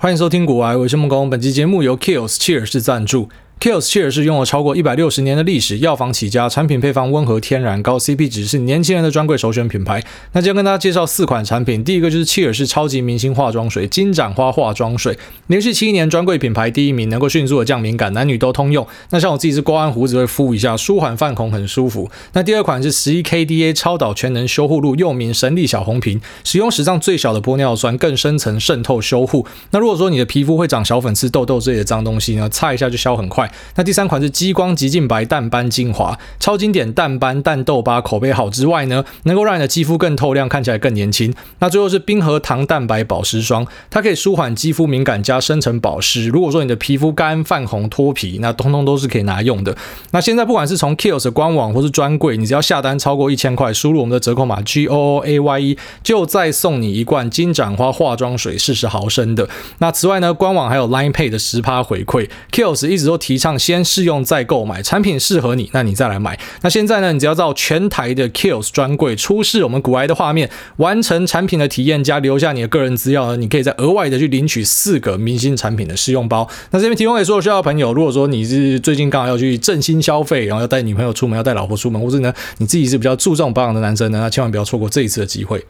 [0.00, 1.28] 欢迎收听古玩，我是木工。
[1.28, 3.28] 本期节目由 Kiehl's 契尔氏赞助。
[3.60, 10.00] Kiehl's 契尔氏拥有超过一百六十年的历史，药房起家，产品配方温和天然，高 CP 值，是年轻人的专柜首选品牌。
[10.30, 15.18] 那今天跟大家介绍四款产品，第一个就是契尔氏超级明星化妆水金盏花化妆水，
[15.48, 18.86] 连续七年专柜品牌第一名，能够迅速的降敏感，男女都通用。
[19.10, 22.08] 那像我自己是刮完胡子会敷一下，舒缓泛红，很舒服。
[22.34, 29.44] 那第二款是十一 KDA 超导全能修护露，又名神力小红瓶，使用史上最小的玻尿酸，更深层渗透修护。
[29.72, 33.47] 那如果说你的皮肤会长小粉刺、痘痘这类的脏东西呢，擦一下就消很快。
[33.76, 41.32] 那第三款是激光极净白淡斑精华，超经典淡斑淡痘疤，口碑好之外呢，能够让你的肌肤更透亮，看起来更年轻。
[41.60, 46.28] 那最后是冰河糖蛋白保湿霜，它可以舒缓肌肤敏感加深层保湿。
[46.28, 49.76] 如果说你的皮肤干泛红脱皮，那通通都是可以拿用的。
[50.10, 59.48] 那现在不管是从 Kiehl's 官网或是专柜，你只要下单超过一千块，输入我们的折扣码 G O O A Y E，就再送你一罐金盏花化妆水四十毫升的。
[59.78, 62.28] 那此外呢，官网还有 Line Pay 的十趴回馈。
[62.50, 64.18] Kiehl's 一直都提倡先试用。
[64.28, 66.38] 再购买产品适合你，那你再来买。
[66.60, 76.46] 那现在呢，你只要到全台的 Kills 专柜出示我们股癌的画面，完成产品的体验加留下你的个人资料呢，你可以再额外的去领取四个明星产品的试用包。
[76.72, 85.64] 那这边提供给所有需要的朋友，如果说你是最近刚好要去振兴消费，然后要带女朋友出门，要带老婆出门，或者呢你自己是比较注重保养的男生呢，那千万不要错过这一次的机会。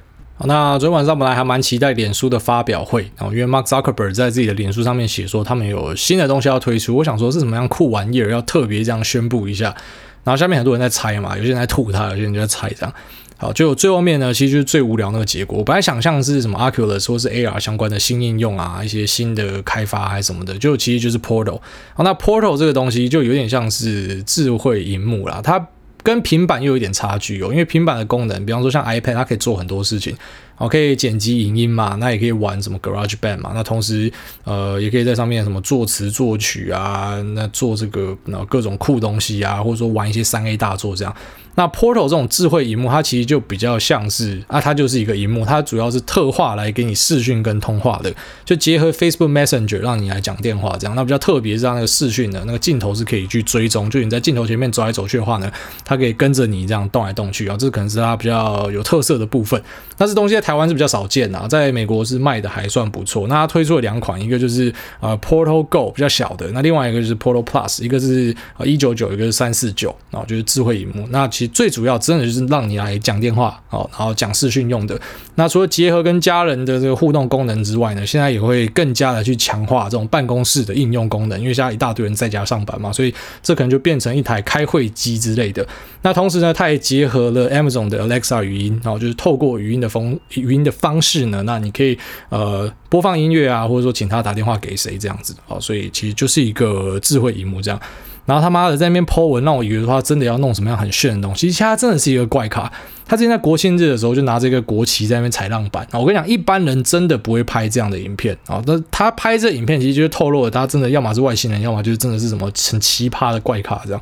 [0.44, 9.74] 那昨天晚上本来还蛮期待脸书的发表会，然后因为 Mark Zuckerberg 在自己的脸书上面写说他们有新的东西要推出，我想说是什么样酷玩意儿要特别这样宣布一下，
[10.22, 12.94] 然后下面很多人在猜嘛，有些人在吐他，有些人就在猜这样。
[13.36, 15.58] 好，就最后面呢，其实就是最无聊那个结果。
[15.58, 21.60] 我本来想象是什么 Oculus 或是 AR 相关的新应用啊，一些新的开发还是什么的，就其实就是 Portal。
[21.94, 25.68] 好，那 Portal 这个东西就有点像是智慧荧幕啦，它。
[26.02, 30.16] 跟平板又有一点差距哦，因为平板的功能，比方说像 iPad，它可以做很多事情，
[30.58, 34.12] 哦，可以剪辑影音嘛，那也可以玩什么 GarageBand 嘛，那同时
[34.44, 41.14] 呃，也可以在上面什么作词作曲啊，那做这个那各种酷东西啊，或者说玩一些三 A 大作这样。
[41.54, 48.14] 那 Portal 这种智慧荧幕，它其实就比较像是啊，它就是一个荧幕，它主要是特化来给你视讯跟通话的，
[48.44, 50.94] 就结合 Facebook Messenger 让你来讲电话这样。
[50.94, 55.50] 那比较特别是让那个视讯的那个镜头是可以去追踪，就你在镜头前面走来走去的话呢，
[55.84, 59.60] 它可以跟着你这样动来动去啊，这可能是它比较有特色的部分。
[59.96, 63.28] 那这东西台湾是比较少见啊，在美国是卖的还算不错。
[63.28, 71.06] 那它推出了两款，一个就是呃 Portal Go 比较小的，那另外一个就是 Portal Plus，一个是呃一九九，一个是三四九，然后就是智慧萤幕。
[71.10, 74.98] 那其实最主要真的就是让你来讲电话哦，然后讲视讯用的。
[75.34, 85.66] 那除了结合跟家人的这个互动功能之外呢，现在也会更加的去强化这种办公室的应用功能，因为现在一大堆人在家上班嘛，所以这可能就变成一台开会机之类的。
[86.00, 97.80] 那同时呢，它也结合了 Amazon 的 Alexa 语音，然后就是透过语音的风语音的方式呢，那你可以呃播放音乐啊，或者说请他打电话给谁这样子哦，所以其实就是一个智慧荧幕这样。
[98.26, 101.46] 然后他妈的在那边 po 文，让我以为他真的要弄什么样很炫的东西。
[101.46, 102.70] 其实他真的是一个怪咖。
[103.06, 105.88] 他之前在国庆日的时候就拿这个国旗在那边踩浪板。
[105.92, 108.62] 我跟你讲，一般人真的不会拍这样的影片啊。
[108.66, 114.00] 那他拍这影片，其实就是透露了他真的要么是外星人，要么就是真的是什么很奇葩的怪咖这样。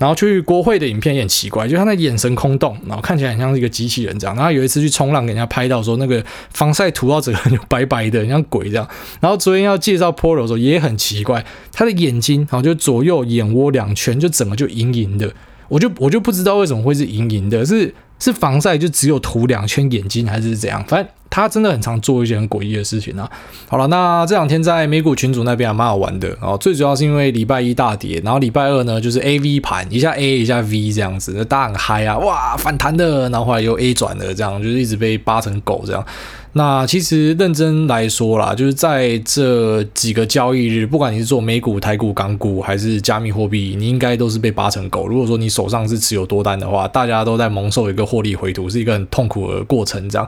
[0.00, 4.34] 然后去国会的影片也很奇怪，就他那眼神空洞，然后看起来很像是一个机器人这样。
[4.34, 6.24] 然后有一次去冲浪，给人家拍到说那个
[6.54, 8.88] 防晒涂到整个人就白白的，像鬼这样。
[9.20, 15.30] 然后昨天要介绍 Polo 的时候也很奇怪，他的眼睛然后就左右眼窝两圈就整个就盈盈的，
[15.68, 20.84] 我就我就不知道为什么会是盈盈的，是是防晒就只有涂两圈眼睛还是怎样？
[20.86, 21.12] 反正。
[21.32, 23.30] 他真的很常做一些很诡异的事情啊！
[23.68, 26.58] 好了，那这两天在美股群组那边还蛮好玩的哦。
[26.60, 32.18] 最主要是因为礼拜一大跌，然后礼拜二呢就是 A V 盘，一下 A 一下 V 这样子，大家很嗨啊！
[32.18, 36.04] 哇，反弹的，然后后来又 A 转了，这样就是一直被扒成狗这样。
[36.52, 45.06] 那其实认真来说啦，就是在这几个交易日，不管你是做美股、台股、港股还是加密货币，你应该都是被扒成狗。
[45.06, 50.26] 如果说你手上是持有多单的话，大家都在蒙受一个获利回吐，是一个很痛苦的过程这样。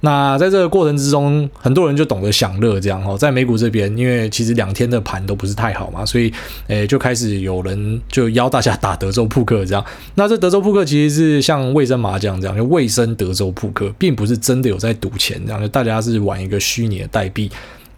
[0.00, 6.32] 那在这个过程之中，很多人就懂得享乐，这样哦，在美股这边，因为其实两天的盘都不是太好嘛，所以
[6.68, 9.84] 诶就开始有人就邀大家打德州扑克这样。
[10.14, 17.50] 那这德州扑克其实是像卫生麻将这样，就卫生德州扑克，并不是真的有在赌钱这样，就大家是玩一个虚拟的代币。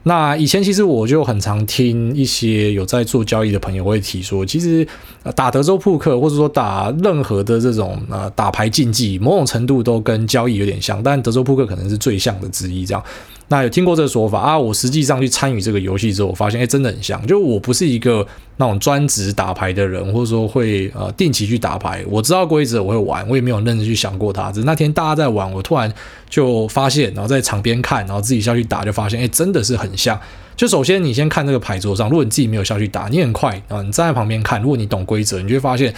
[0.04, 4.86] 那以前其实我就很常听一些有在做交易的朋友会提说，其实
[5.36, 13.02] 打德州扑克或者说打任何的这种呃打牌竞技，某种程度都跟交易有点像，但德州扑克可能是最像的之一这样。
[13.52, 14.58] 那有听过这个说法啊？
[14.58, 17.24] 我实际上去参与这个游戏之后，我发现哎，真的很像。
[17.26, 18.26] 就我不是一个
[18.56, 22.02] 那种专职打牌的人，或者说会呃定期去打牌。
[22.08, 24.50] 我知道规则，我会玩，我也没有认真去想过它。
[24.50, 25.92] 只是那天大家在玩，我突然
[26.30, 30.18] 就发现，然后在场边看，然后自己下去打，就发现哎，真的是很像。
[30.56, 35.92] 就首先你先看这个牌桌上，如果你自己没有下去打，你很快啊，你站在旁边看，如果你懂规则，你就会发现。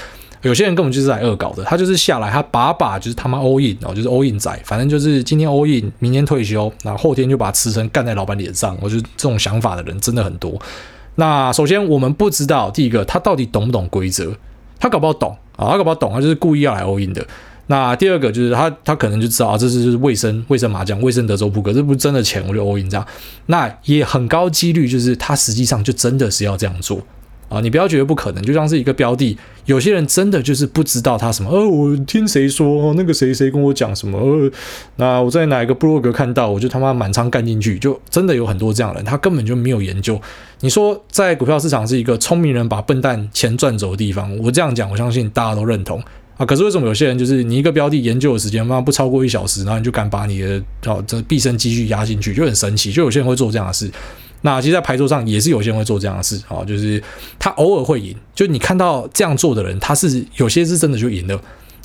[0.44, 8.76] 有些人根本就是在恶搞的，他就是下来，他把把就是他妈 all in 哦，就是 all in 仔，反正就是今天 all in，明天退休，然后后天就把辞呈干在老板脸上。
[8.80, 10.60] 我觉得这种想法的人真的很多。
[11.16, 14.32] 那首先我们不知道第一个他到底懂不懂规则，
[14.78, 17.26] 他搞不好懂啊，他搞不好懂，他就是故意要来 all in 的。
[17.66, 23.06] 那第二个就是他他可能就知道啊，这是就是卫生卫生麻将，卫生德州扑克，这不是真的钱，我就 all in 这样。
[23.46, 27.00] 那也很高几率就是他实际上就真的是要这样做。
[27.48, 29.36] 啊，你不要觉得不可能，就像是一个标的，
[29.66, 34.50] 有些人真的就是不知道他什么，呃，我听谁说，那个谁谁跟我讲什么，呃，
[34.96, 40.20] 那我在哪一个部落格看到，我就他妈满仓干进去，就真的有很多这样的人，他根本就没有研究。
[40.60, 46.02] 你说在股票市场是一个聪明人把笨蛋钱赚走的地方，我这样讲，我相信大家都认同
[46.38, 46.46] 啊。
[46.46, 53.90] 可是为什么有些人就是你一个标的研究的时间，妈不超过一小时，然后你就敢把你的哦这毕生积蓄压进去，就很神奇，就有些人会做这样的事。
[54.46, 57.02] 那其实，在牌桌上也是有些人会做这样的事啊，就是
[57.38, 61.34] 他偶尔会赢，就你看到这样做的人，他是有些是真的就赢了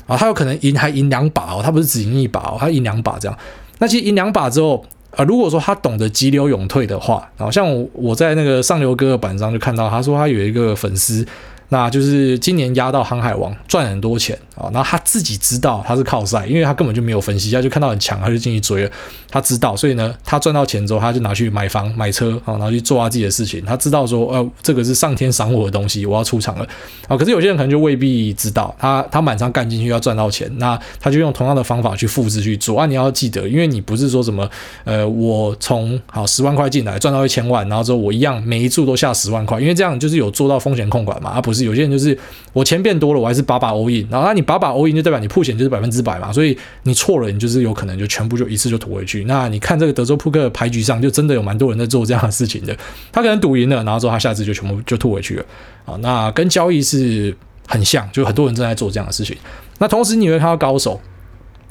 [0.06, 3.38] 啊，他有可能赢还赢两把哦，他不是只赢一把哦，他赢两把这样。
[3.78, 4.84] 那其实赢两把之后
[5.16, 11.26] 啊，如果说他懂得急流勇退的话，然后像我我在那个上流哥哥板上就看到，他说他有一个粉丝。
[11.70, 18.90] 那就是今年压到航海王赚很多钱啊，然后他自己知道他是靠赛，因为他根本就没有分析，他就看到很强，他就进去追了。
[19.30, 23.64] 他知道，所以呢，他赚到钱之后，他就拿去买房、买车啊，然后去做他自己的事情。
[23.64, 26.66] 他知道说，呃，这个是上天赏我的东西，我要出场了
[27.06, 27.16] 啊。
[27.16, 32.84] 可是有些人可能就未必知道，他他满仓干进去要赚到钱，那他就用同样的方法去复制去做啊。
[32.86, 34.50] 你要记得，因为你不是说什么，
[34.82, 41.59] 呃，我从好十万块进来赚到一千万，然后之后我一样每一注都下十万块，因为这样就是有做到风险控管嘛，而不是。
[41.64, 42.16] 有些人就是
[42.52, 49.24] 我钱变多了，我还是把把 all in，然后那你把把 all in 就代表你破险就是百分之百嘛，所以你错了，你就是有可能就全部就一次就吐回去。
[49.24, 52.76] 那你看这个德州扑克牌局上，就真的有蛮多人在做这样的事情的。
[53.12, 55.44] 他可能赌赢了，然后之后他下次就全部就吐回去了
[55.84, 55.96] 啊。
[56.00, 57.34] 那跟交易是
[57.66, 59.36] 很像，就很多人正在做这样的事情。
[59.78, 61.00] 那同时你会看到高手，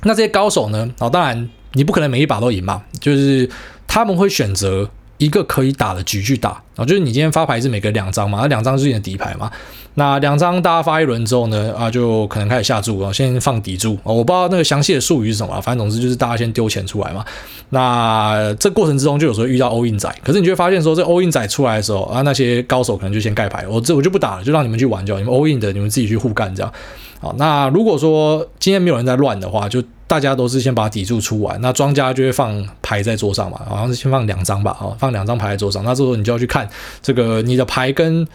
[0.04, 0.90] 那这些高手呢？
[1.00, 3.50] 啊，当然你不可能每一把都赢嘛，就是
[3.88, 4.90] 他们会选择。
[5.20, 9.52] 一个可以打的局去打啊，就是你今天发牌是每个两张嘛，那两张是你的底牌嘛，
[9.96, 17.24] 那两张大家发一轮之后呢，啊，就可能开始下注啊，先放底注，我不知道那个详细的术语是什么，反正总之就是大家先丢钱出来嘛。
[17.70, 26.74] 那这过程之中就有时候遇到 all in 仔，可是你就会发现说，这 all in 仔出来的时候啊，那些高手可能就先盖牌，我这我就不打了，就让你们去玩，就好你们 all in 的，你们自己去互干这样。
[27.20, 36.68] 好，那如果说今天没有人在乱的话，就大家都是先把底注出完，那庄家就会放牌在桌上嘛，好像是先放两张吧，哦，放两张牌在桌上，那这时候你就要去看
[37.00, 38.28] 这个你的牌跟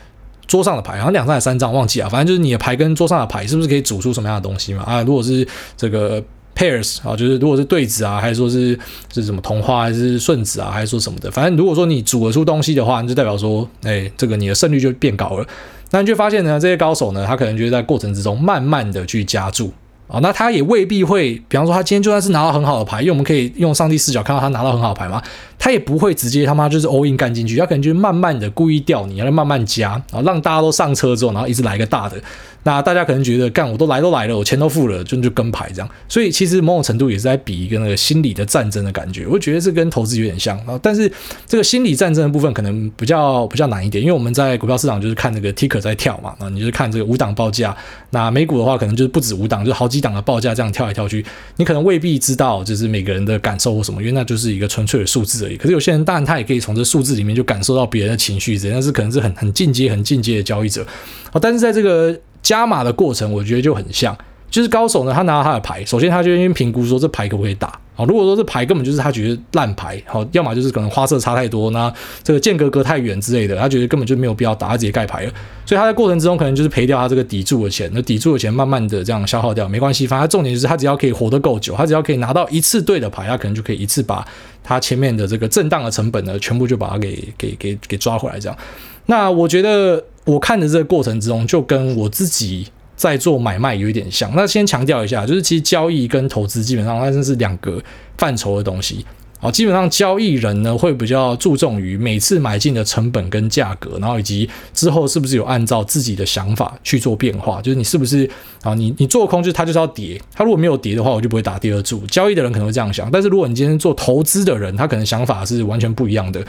[0.46, 4.84] 桌上的牌，好像两张还是三张，忘记啊，反正就是你的牌跟桌上的牌是不是可以组出什么样的东西嘛？
[4.84, 5.44] 啊，如果是
[5.76, 6.22] 这个
[6.54, 8.78] pairs 啊，就是如果是对子啊，还是说是
[9.12, 15.44] 是什么同花还是顺子啊，还是说什么的，反正如果说你组得出东西的话，那就代表说，哎，这个你的胜率就变高了。
[15.90, 19.72] 那你就发现呢，这些高手呢，他可能就是在过程之中慢慢的去加注
[20.06, 25.22] 哦，那他也未必会，比方说他今天就算是拿到很好的牌，因为我们可以用上帝视角看到他拿到很好的牌嘛，
[25.58, 32.16] 他也不会直接他妈就是 all in 干进去，他可能就是慢慢的故意吊你，然后慢慢加，然后让大家都上车之后，然后一直来个大的。
[32.64, 35.88] 那大家可能觉得，干我都来都来了，我钱都付了，就就跟牌这样。
[36.08, 39.26] 所以其实某种程度也是在比一个那个心理的战争的感觉。
[39.26, 41.10] 我觉得这跟投资有点像啊，但是
[41.46, 47.76] 这个心理战争的部分可能比较比较难一点，因为我们在股票市场就是看那个 ticker 在跳嘛，啊，你就是看这个五档报价。
[48.10, 51.24] 那美股的话，可能就是不止五档，就是好几档的报价这样跳来跳去，
[51.56, 55.56] 你可能未必知道就是每个人的感受或什么，因为那就是一个纯粹的数字而已。
[55.56, 60.86] 可是有些人当然他也可以从这数字里面就感受到别人的情绪，但是可能是很很进阶、很进阶的交易者。
[61.32, 64.16] 哦，但是在这个加码的过程，我觉得就很像，
[64.48, 68.04] 就是高手呢，他拿到他的牌，首先他就先评估说这牌可不可以打啊？
[68.06, 75.32] 如果说这牌根本就是他觉得烂牌，好，要么就是可能花色差太多，那这个间隔隔太远之类的，他觉得根本就没有必要打，他直接盖牌了。
[75.64, 84.22] 所以他在过程之中可能就是赔掉他这个底注的钱，那底注的钱慢慢的这样消耗掉，没关系，反正重点就是他只要可以活得够久，他只要可以拿到一次对的牌，他可能就可以一次把
[84.62, 88.58] 他前面的这个震荡的成本呢，全部就把它给给给给抓回来这样。
[89.06, 90.04] 那我觉得。
[90.24, 92.66] 我看的这个过程之中，就跟我自己
[92.96, 94.32] 在做买卖有一点像。
[94.34, 97.82] 那先强调一下，就是其实交易跟投资基本上它真是两个
[98.16, 99.04] 范畴的东西。
[99.40, 108.26] 啊，基本上交易人呢会比较注重于每次买进的成本跟价格，然后以及之后是不是有按照自己的想法去做变化，就是你是不是
[108.62, 111.98] 啊，你你做空就是它就是要跌，它如果没有跌的话，我就不会打第二注。
[112.06, 116.42] 交易的人可能会这样想，但是如果你今天做投资的人，他可能想法是完全不一样的。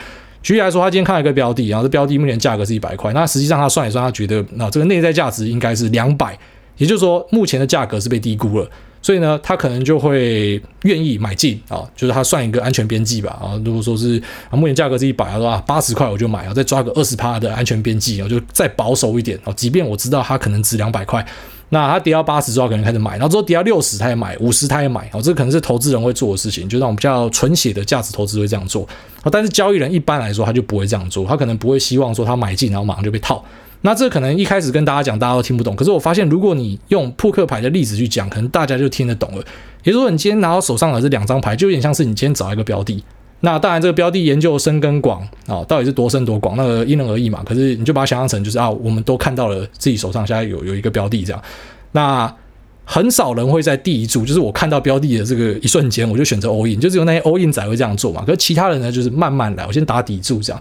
[0.46, 6.38] 举例来说，他今天看了一个标的，然后这标的目前价格是一百块，那实际上他算一算，他觉得那这个内在价值应该是两百，
[6.76, 8.70] 也就是说目前的价格是被低估了。
[9.06, 13.54] 所以呢，他可能就会愿意买进啊，就是他算一个安全边际吧啊。
[13.64, 14.20] 如果说是
[14.50, 19.52] 啊，目前价格是一百，他说啊，八十块我就买啊，再抓个二十趴的安全边际啊，就再保守一点啊。
[19.52, 21.24] 即便我知道它可能值两百块，
[21.68, 25.22] 那它跌到八十之后可能开始买，然后之后跌到六十他也买，五十他也买啊。
[25.22, 28.84] 这可能是投资人会做的事情，就那种比较纯血的价值投资会这样做
[29.22, 29.30] 啊。
[29.30, 33.44] 但是交易人一般来说他就不会这样做，他可能不会希望说他买进然后马上就被套。
[33.82, 35.76] 那这可能一开始跟大家讲，大家都听不懂。
[35.76, 39.44] 可是我发现，如果你用扑克牌的例子去讲，可能大家就听得懂了。
[39.84, 43.02] 也就是说，你今天拿到手上的这两张牌，就有点像是你今天找一个标的。
[43.40, 47.42] 那当然，这个标的研究深跟广啊，到底是多深多广，那个因人而异嘛。
[47.44, 51.40] 可是你就把它想象成，就是啊，我们都看到了自己手上现在有有一个标的这样。
[51.92, 52.34] 那
[52.84, 58.24] 很少人会在第一注，就是我看到标的的这个一瞬间，我就选择 all in，就只有那些 all in 仔会这样做嘛。
[58.24, 60.60] 可是其他人呢，就是慢慢来，我先打底注这样。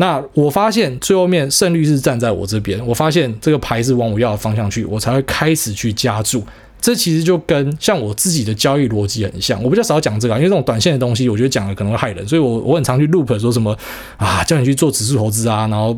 [0.00, 6.42] 那我发现最后面胜率是站在我这边，我发现这个牌是往我要的方向去，我才会开始去加注。
[6.80, 9.62] 这其实就跟像我自己的交易逻辑很像。
[9.62, 13.76] 我比较少讲这个，因为这种短线的东西，我觉得讲了可能会害人，所以我我很常去 loop 说什么
[14.16, 15.88] 啊，叫你去做指数投资啊，然后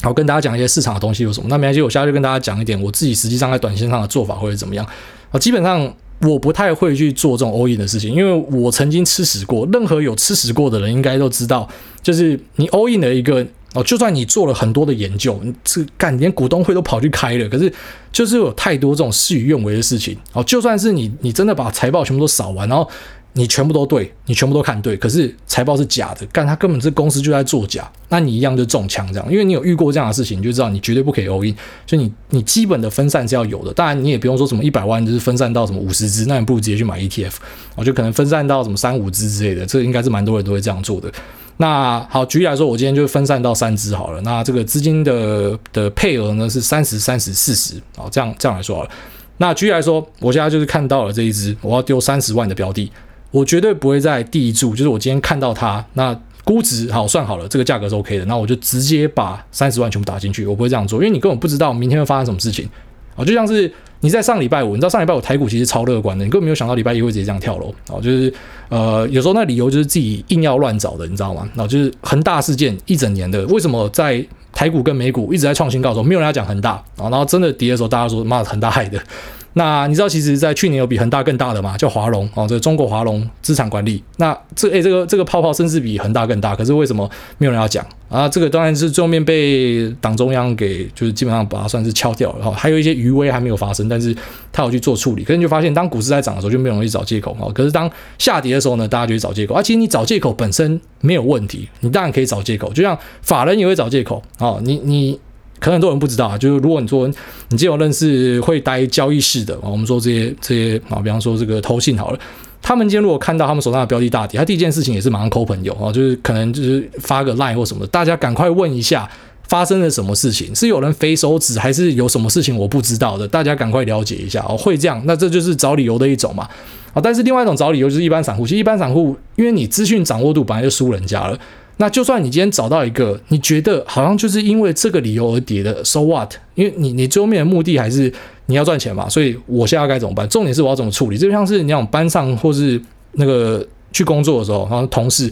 [0.00, 1.48] 然后跟大家讲一些市场的东西有什么。
[1.48, 4.86] 那没关系，我现在就跟大家讲一点我自己实际上在短线上的做法会怎么样
[5.32, 5.38] 啊。
[5.40, 5.92] 基本上
[6.22, 9.68] 我不太会去做这种 all in 的事情，因为我曾经吃屎过。
[9.72, 11.68] 任何有吃屎过的人应该都知道。
[12.02, 17.72] 就是你 all in 的一个哦，就算你做了很多的研究，你这干连股东会都跑去开了，可是
[18.12, 20.42] 就是有太多这种事与愿违的事情哦。
[20.44, 22.88] 就算是你你真的把财报全部都扫完，然后
[23.34, 29.32] 你全部都对，你全部都看对，可是财报是假的，干他根本这公司就在作假，那你一样就中枪这样。
[29.32, 31.54] 因为你有遇过这样的事情，你就知道你绝对不可以 all in。
[31.86, 37.32] 所以你你基本的分散是要有的，当然你也不用说什么一百万就是分散到什么五十只，那你不如直接去买 ETF，
[37.74, 41.10] 我就可能分散到什么三五只之类的，这应该是蛮多人都会这样做的。
[41.56, 44.20] 那好，举例来说，我今天就分散到三支好了。
[44.22, 48.90] 那这个资金的的配额呢是三十、三十、四十，好，这样这样来说好了。
[49.38, 52.90] 那举例来说，我现在就是看到了这一支，我要丢三十万的标的，
[53.32, 62.68] 我绝对不会在第一注，就是我今天看到它，那估值好算好了，这个价格是 OK 的，那我就直接把三十万全部打进去，我不会这样做，因为你根本不知道明天会发生什么事情。
[63.14, 63.70] 啊，就像是
[64.00, 67.74] 你在上礼拜五，你知道上礼拜五台股其实超乐观的，你根本没有想到礼拜一会直接这样跳楼。
[67.90, 68.32] 哦，就是
[68.70, 71.46] 呃，有时候那理由就是自己硬要乱找的，你知道吗？
[71.54, 78.98] 然后就是恒大事件一整年的，为什么在台股跟美股一直在创新高的时候，没有人要讲恒大，然后真的跌的时候，大家说妈的恒大害的。
[79.54, 81.76] 那你知道，其实，在去年有比恒大更大的吗？
[81.76, 84.02] 叫华龙哦，这个中国华龙资产管理。
[84.16, 88.28] 那这诶、这个这个泡泡甚至比恒大更大，可是为什么没有人要讲啊？
[88.28, 92.36] 这个当然是最后面被党中央给就是基本上把它算是敲掉了。
[92.38, 94.16] 然后还有一些余威还没有发生，但是
[94.50, 95.22] 他有去做处理。
[95.22, 97.52] 可是你就发现，当股市在涨的时候，就没有容易找借口啊。
[97.54, 99.54] 可是当下跌的时候呢，大家就去找借口。
[99.54, 102.72] 啊，其实你找借口本身没有问题，你当然可以找借口。
[102.72, 105.20] 就像法人也会找借口啊，你你。
[105.62, 107.08] 可能很多人不知道啊，就是如果你说
[107.50, 112.18] 你既有认识会待交易室的，我们说这些这些啊，比方说这个投信好了，
[112.60, 119.08] 他们今天如果看到他们手上的标的大跌，他第一件事情也是马上扣朋友啊，就是可能就是发个 line 或什么，大家赶快问一下
[119.46, 126.48] 发生了什么事情，是有人飞手指还是有什么事情我不知道的，大家赶快了解一下哦，会这样，那这就是找理由的一种嘛
[126.92, 131.38] 啊，但是另外一种找理由就是一般散户，其实一般散户因为你资讯掌握度本来就输人家了。
[131.82, 136.32] 那就算你今天找到一个你觉得好像就是因为这个理由而跌的，so what？
[136.54, 138.12] 因为你你最后面的目的还是
[138.46, 140.28] 你要赚钱嘛，所以我现在该怎么办？
[140.28, 141.18] 重点是我要怎么处理？
[141.18, 142.80] 就像是你讲班上或是
[143.14, 145.28] 那个去工作的时候，然后同事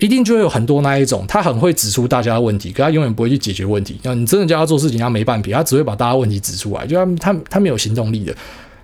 [0.00, 4.00] 一定就会有很多那一种，他很会指出大家的问题，可他永远不会去解决问题。
[4.02, 8.34] 那你真的叫他做事情，他没半撇，他只会把大家问题指出来，就他他他没有行动力的。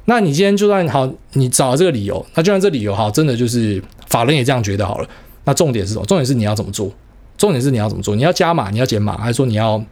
[0.05, 5.09] 那你今天就算好，你找了这个理由，那就算这理由好，真的就是法人也这样觉得好了。
[5.43, 6.07] 那重点是什么？
[6.07, 6.89] 重点是你要怎么做？
[7.39, 8.15] 重点是你要怎么做？
[8.15, 9.83] 你要加码，你要减码，还是说你要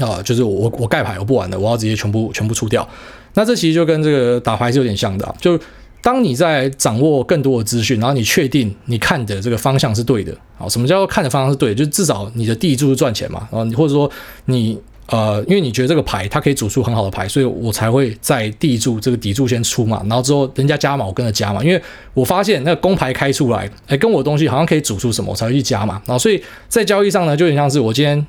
[0.00, 2.86] 啊、就是我我盖牌我不玩了，我要直接全部全部出掉。
[3.34, 5.34] 那这其实就跟这个打牌是有点像的、啊。
[5.40, 5.58] 就
[6.02, 10.68] 当你在掌握更多的资讯，然后你确定你看的这个方向是对的啊？
[10.68, 11.74] 什么叫看的方向是对的？
[11.76, 13.48] 就至少你的第一注是赚钱嘛？
[13.50, 14.10] 然后你或者说
[14.44, 14.78] 你。
[15.10, 21.82] 呃，因为你觉得这个牌它可以组出很好的牌，所以我才会在第一注这个底柱先出嘛，然后之后人家加嘛我跟着加嘛，因为
[22.14, 26.00] 我发现那个公牌开出来，哎，跟我的东西好像可以组出什么，我才会去加嘛。
[26.06, 28.24] 然后所以在交易上呢，就有点像是我今天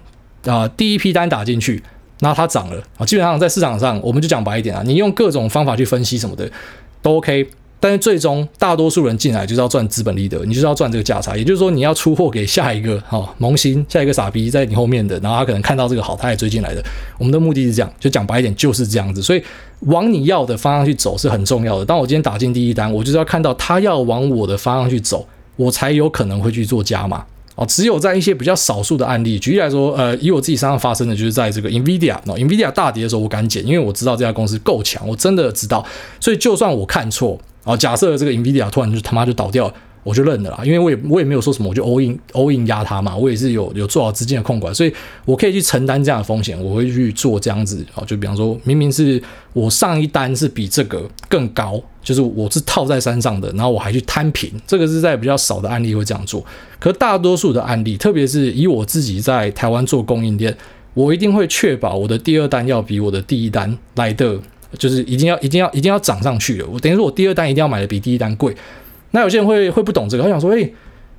[0.45, 1.79] 啊、第一批单打进去，
[2.19, 6.49] 然后它涨了啊，基本上在市场上我们就讲白一点啊，你用各种方法去分析什么的
[7.03, 7.47] 都 OK，
[7.81, 16.83] 但是最终大多数人进来就是要赚资本利得，你就是要赚这个价差，也就是说你要出货给下一个哦，萌新，下一个傻逼在你后面的，然后他可能看到这个好，他也追进来的。
[17.17, 19.43] 我们的目的是这样，就讲白一点就是这样子，所以
[19.87, 21.83] 往你要的方向去走是很重要的。
[21.83, 27.25] 当我今天打进第一单，我就是要看到他要往我的方向去走，我才有可能会去做加码。
[27.55, 35.85] 哦，只有在一些比较少数的案例，举例来说，呃，以我自己身上发生的，就是在这个 NVIDIA，哦，NVIDIA 大跌的时候，我敢减，因为我知道这家公司够强，我真的知道，
[36.19, 39.73] 所以就算我看错，啊，假设这个 NVIDIA 突然就他妈就倒掉。
[40.03, 44.91] 我就认了啦，因为我也我也没有说什么，我就 all in all in 压它嘛，我也是有有做好资金的控管，所以
[45.25, 49.21] 我可以去承担这样的风险，我会去做这样子啊，就比方说明明是
[49.53, 56.43] 我上一单是比这个更高，就是我是套在山上的，然后我还去摊平，这个是在比较少的案例会这样做，
[56.79, 60.57] 可大多数的案例，特别是以我自己在台湾做供应链，
[60.95, 64.39] 我一定会确保我的第二单要比我的第一单来的，
[64.77, 68.55] 就是一定要一定要一定要涨上去的，我等于说我第二单一定要买的比第一单贵。
[69.11, 70.73] 那有些人会会不懂这个，他想说，诶、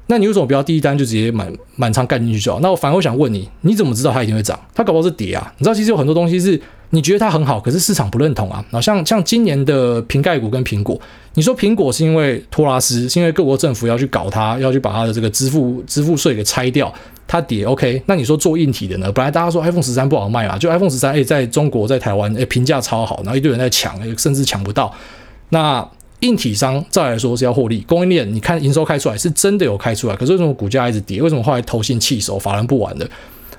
[0.06, 2.61] 那你为什么不要第一单就直接满满仓干进去就好？
[2.61, 4.59] 那我反而会想问你，你怎么知道它一定会涨？
[4.75, 5.52] 它搞不好是跌啊？
[5.59, 6.59] 你知道，其实有很多东西是
[6.94, 8.62] 你觉得它很好，可是市场不认同啊。
[8.70, 11.00] 然后像像今年的瓶盖股跟苹果，
[11.32, 16.92] 你说苹果是因为托拉斯，是因为各国政府要去搞它，要去把它的这个支付支付税给拆掉，
[17.26, 17.64] 它跌。
[17.64, 19.11] OK，那你说做硬体的呢？
[19.11, 24.94] 本来大家说 iPhone 十三不好卖嘛，就 iPhone 十三，诶，在中国在台湾，诶，评价超好，然后一堆人在抢，甚至抢不到。
[25.49, 25.88] 那
[26.20, 31.22] 硬体商照来说是要获利，供应链你看营收开出来是真的有开出来，可是为什么股价一直跌？
[31.22, 33.08] 为什么后来投信弃守，法人不玩的？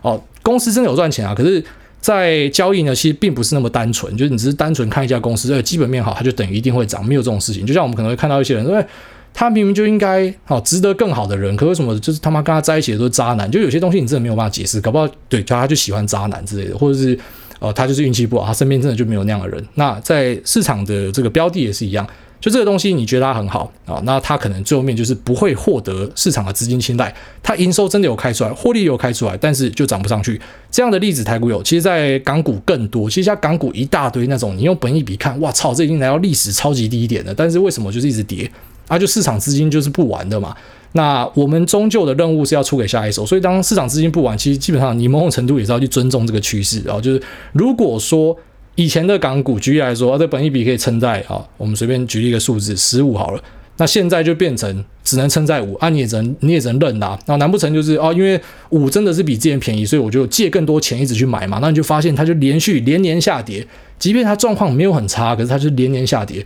[0.04, 1.64] 哦，公司真的有赚钱啊，可是，
[2.04, 7.66] 在交易呢，其实并不是那么单纯，就是你只是单纯看一家公司，呃，基本面好，它就等于一定会涨，没有这种事情。
[7.66, 8.86] 就像我们可能会看到一些人，因为
[9.34, 13.50] 他明明就应该好，值得更好的人，可为什么就是他妈跟他在一起的都是渣男？
[13.50, 17.18] 就有些东西你真的没有办法解释，搞不好对，叫他就喜欢渣男之类的，或者是
[17.60, 19.66] 呃，他就是运气不好，他身边真的就没有那样的人。
[19.76, 22.06] 那在市场的这个标的也是一样。
[22.44, 24.02] 就这个东西，你觉得它很好啊？
[24.04, 27.16] 那它可能最后面就是不会获得市场的资金青睐。
[27.42, 30.38] 它营收真的有开出来，获利有开出来，但是就涨不上去。
[30.70, 33.10] 这样的例子台股有，其实，在港股更多。
[33.10, 37.34] 其实像港股一大堆那种，你用本益比看，哇操，这已经来到历史超级低点了。
[37.34, 38.52] 但是为什么就是一直跌？
[38.90, 40.54] 啊，就市场资金就是不玩的嘛。
[40.92, 46.82] 那我们终究的任务是要出给下一手，所以当市场资金不玩，其实基本上你某种程度也是要去尊重这个趋势。
[46.82, 47.24] 然后就是
[47.54, 48.38] 如果说。
[48.76, 53.44] 以前的港股，举例来说，啊，这本一比可以撑在啊，我们随便举例一个数字，十五好了。
[53.78, 57.18] 那现在就变成只能撑在五，啊，你也只能你也只能认啦。
[57.26, 58.40] 那难不成就是啊，因为
[58.70, 61.60] 五真的是比之前便宜，所以我就借更多钱一直去买嘛？
[61.62, 63.66] 那你就发现它就连续连年下跌，
[63.98, 66.46] 即便它状况没有很差，可是它就连年下跌。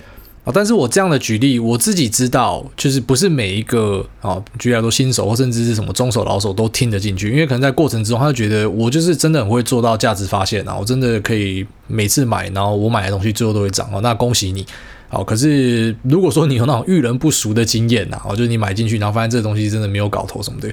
[0.53, 14.65] 但是我这样的举例，我自己知道，就是不是每一个啊，举例来说新手或甚至是什么中手老手都听得进去，因为可能在过程之中，他就觉得我就是真的很会做到价值发现啊，我真的可以每次买，然后我买的东西最后都会涨哦，那恭喜你，
[15.09, 15.23] 好。
[15.23, 20.69] 可是如果说你有那种遇人不淑的经验呐，哦，就是你买进去，然后发现这东西真的没有搞头什么的，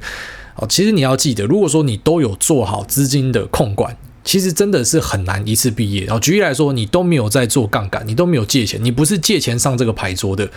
[0.56, 3.96] 哦，其实你要记得，如果说你都有做好资金的控管。
[4.24, 6.04] 其实真的是很难一次毕业。
[6.04, 10.48] 然后举例来说，你都没有在做杠杆，你都没有借钱，你不是借钱上这个牌桌的。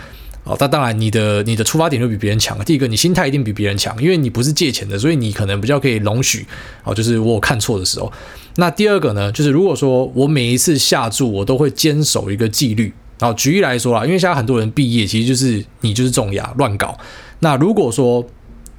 [0.45, 2.58] 哦，那当然，你的你的出发点就比别人强。
[2.63, 6.47] 第一个，你心态一定比别人强，因为你不是借钱的，所以你可能比较可以容许。
[6.86, 8.10] 哦，就是我有看错的时候。
[8.56, 12.93] 那第二个呢，就是如果说我每一次下注，我都会坚守一个纪律。
[13.19, 16.97] 然后举例来说啦，因为现在很多人毕业，其实就是你就是重压乱搞。
[17.39, 18.25] 那如果说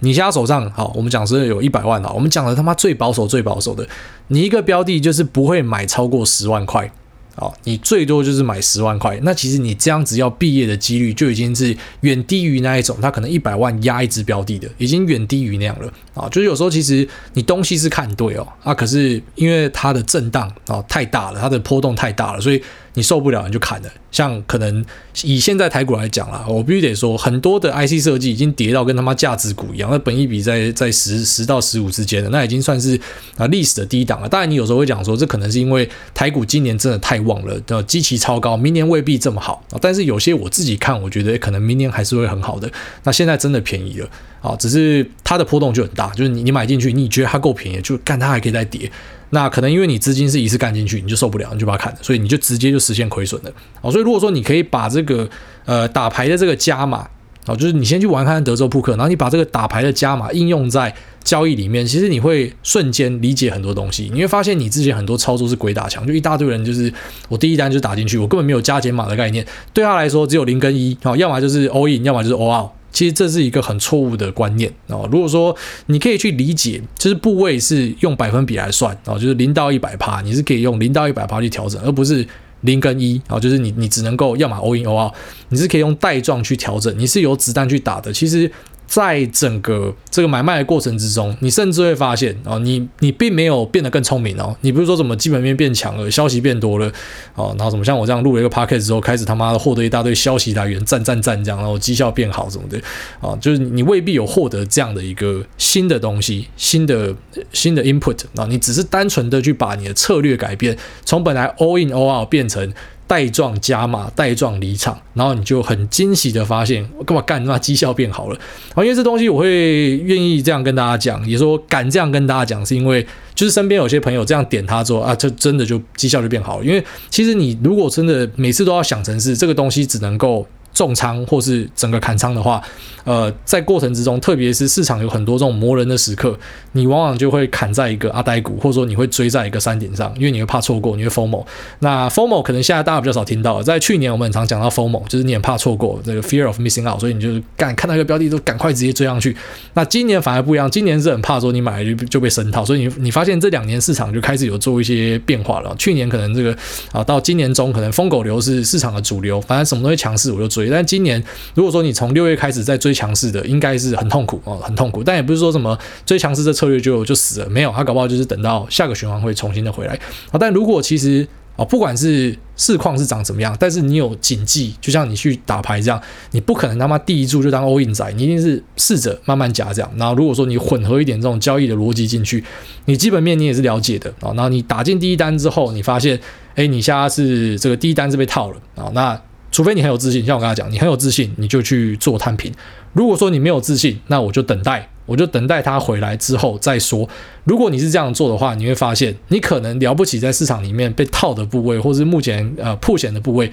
[0.00, 3.87] 你现在手上好，我们讲是有一百万啊，我们讲的他妈最保守、最保守的，
[4.28, 6.90] 你一个标的就是不会买超过十万块，
[7.38, 16.29] 好，你最多就是买十万块，那其实你这样子要毕业的几率就已经是远低于那一种，他可能一百万压一只标的的，已经远低于那样了啊。
[16.31, 22.61] 就是有时候其实你东西是看对哦，啊，可是因为它的震荡啊太大了，它的波动太大了，所以。
[22.94, 24.85] 你受不了你就砍了，像可能
[25.22, 33.01] 以现在台股来讲啦，我必须得说，很多的 IC 设计已经跌到跟他妈价值股一样，那本益比在在十十到十五之间的，那已经算是
[33.37, 34.29] 啊历史的低档了。
[34.29, 39.62] 当然，你有时候会讲说，这可能是因为台股今年真的太忘了，的，基期超高，明年未必这么好。
[39.81, 42.69] 但是有些我自己看，我觉得可能明年还是会很好的。
[43.05, 44.09] 那现在真的便宜了
[44.41, 48.91] 啊，只是它的波动就很大，就是你你买进去，你觉得它够便宜，就干它还可以再跌。
[49.31, 53.53] 那可能因为你资金是一次干进去，你就受不了，你就把它砍了，所以你就直接就实现亏损了。
[53.83, 55.29] 哦，所以如果说你可以把这个
[55.67, 57.07] 呃打牌的这个加码，
[57.48, 64.11] 哦，就是你先去玩看德州扑克，然后你把这个打牌的加码应用在交易里面，其实你会瞬间理解很多东西。
[64.12, 66.92] 你会发现你之前很多操作是鬼打墙，就一大堆人就是
[67.28, 72.70] 我第一单就打进去，我根本没有加减码的概念，对他来说只有零跟一，哦，要么就是 all in，要么就是 all out。
[72.90, 75.06] 其实这是一个很错误的观念哦。
[75.12, 75.54] 如果说
[75.87, 82.26] 你可以去理解，就是部位是用百分比来算哦，就是零到一百趴，你是可以用零到一百趴去调整，而不是
[82.62, 85.14] 零跟一啊，就是你你只能够要么 all in all out，
[85.49, 88.12] 你是可以用带状去调整，你是有子弹去打的。
[88.12, 88.51] 其实。
[88.88, 96.90] 在整个这个买卖的过程之中，你甚至会发现哦，你你并没有变得更聪明哦，你不是说什么基本面变强了，消息变多了
[97.35, 102.81] 哦，然后什么像我这样录了一个 podcast 之后，开始他妈的获得一大堆消息来源，赞赞赞这样，然后绩效变好什么的
[103.20, 107.14] 啊，就是你未必有获得这样的一个新的东西，新的
[107.53, 110.74] 新的 input 啊，你只是单纯的去把你的策略改变，
[111.05, 112.72] 从本来 all in all out 变成。
[113.09, 117.44] 带状加码，带状离场，然后你就很惊喜的发现，我干嘛干？
[117.44, 118.38] 那绩效变好了。
[118.77, 126.64] 因为这东西我会愿意这样跟大家讲，也说敢这样跟大家讲，是因为就是身边有些朋友这样点他之后啊，这真的就绩效就变好了。
[126.64, 130.47] 因为其实你如果真的每次都要想成是这个东西只能够。
[130.72, 132.62] 重仓或是整个砍仓的话，
[133.04, 136.38] 呃，在过程之中，特别是市场有很多这种磨人的时刻，
[136.72, 141.44] 你往往就会砍在一个阿呆股，或者说你会追在一个山顶上，因为你会怕错过，你会 FOMO。
[141.81, 149.37] 那 FOMO 可能现在大家比较少听到，在去年我们很常讲到 FOMO，就是你很怕错过这个 Fear of Missing Out，所以你就是干看到一个标的都赶快直接追上去。
[149.74, 155.74] 那今年反而不一样，今年是很怕说你买了就就被深套，所以你你发现这两年市场就开始有做一些变化了。
[155.76, 156.57] 去年可能这个
[156.92, 160.67] 啊，到今年中可能疯狗流是市场的主流，反正什么东西强势我就追。
[160.70, 161.22] 但今年，
[161.54, 165.02] 如果说你从六月开始在追强势的，应该是很痛苦哦，很痛苦。
[165.02, 169.94] 但也不是说什么追强势这策略就就死了，没有，它搞不好就是等到下个循环会重新的回来
[170.31, 170.38] 啊。
[170.38, 171.26] 但如果其实
[171.57, 176.00] 啊，不管是市况是长怎么样，但是你有谨记，就像你去打牌这样，
[176.31, 179.90] 你不可能他妈第一注就当 all in 仔，你一定是试着慢慢加这样。
[179.96, 182.44] 然后如果说你混合一点这种交易的逻辑进去，
[182.85, 184.31] 你基本面你也是了解的啊。
[184.35, 186.20] 然后你打进第一单之后，你发现，
[186.54, 189.20] 哎，你现在是这个第一单是被套了啊，那。
[189.59, 192.53] 除非你很有自信，像我刚才讲，你很有自信，你就去做摊平。
[192.92, 197.09] 如果说你没有自信，那我就等待，我就等待他回来之后再说。
[197.42, 203.51] 如果你是这样做的话，你会发现你可能了不起，在市场里面被套的部位，或是目前呃破险的部位，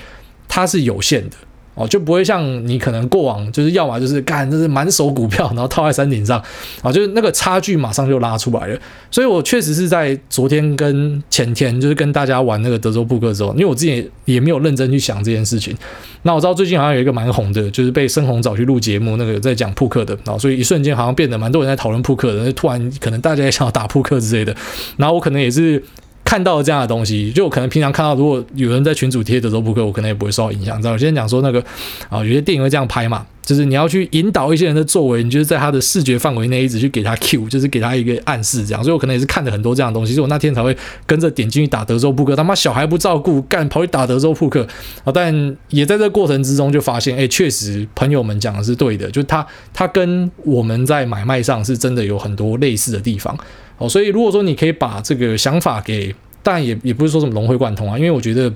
[0.47, 1.37] 它是有限的。
[1.75, 6.41] 哦，就不会像你可能过往就是要么就是干，就是满手股票，然后套在山顶上，
[6.81, 8.79] 啊，就是那个差距马上就拉出来了。
[9.11, 15.75] 所以我确实是在昨天跟前天，就是跟大家玩那个德州扑克之后，因为我自己也没有认真去想这件事情。
[16.23, 24.55] 那我知道最近好像有一个蛮红的，就是被深红找去录节目，那个在讲扑克的，啊，所以一瞬间好像变得蛮多人在讨论扑克的，突然可能大家也想要打扑克之类的，
[24.97, 25.83] 然后我可能也是。
[26.25, 30.81] 看到了这样的东西，就我可能平常看到，如果有人在群组贴德州扑克，我可能也不会受到影响。
[30.81, 30.93] 知道？
[30.93, 31.63] 我先讲说那个
[32.09, 38.83] 啊，有些电影会这样拍嘛，就是你要去引导一些人的作为，你就是在他的视觉范围内一直去给他 Q，就是给他一个暗示，这样。
[38.83, 42.35] 所以我可能也是看了很多这样的东西，所以我那天才会跟着点进去打德州扑克。
[42.35, 44.67] 他妈小孩不照顾，干跑去打德州扑克
[45.03, 45.11] 啊！
[45.13, 53.37] 但也在这过程之中就发现，哎，确实朋友们讲的是对的，就他他跟我们在买卖上是真的有很多类似的地方。
[53.77, 58.51] 哦，所以如果说你可以把这个想法给，但也也不是说什么融会贯通啊，因为我觉得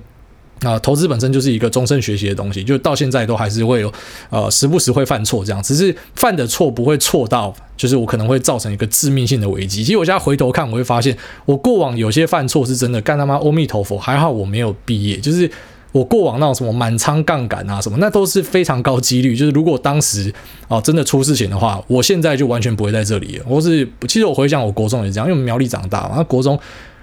[0.61, 3.91] 啊，投资本身就是一个终身学习的东西，就到现在都还是会有
[4.29, 9.83] 呃时不时会犯错这样，只是犯的错不会错到就是我可能会造成一个致命性的危机。
[9.83, 15.49] 其实我现在回头看，我会发现我过往有些犯错是真的干他妈阿弥陀佛，还好我没有毕业，就是。
[15.91, 19.35] 我过往那种什么满仓杠杆啊什么，那都是非常高几率。
[19.35, 20.33] 就是如果当时
[20.67, 23.59] 哦真的出事情的话，我现在就完全不会在这里我。
[23.61, 26.59] 是其实我回想我国中也这样，因为苗栗长大嘛，那国中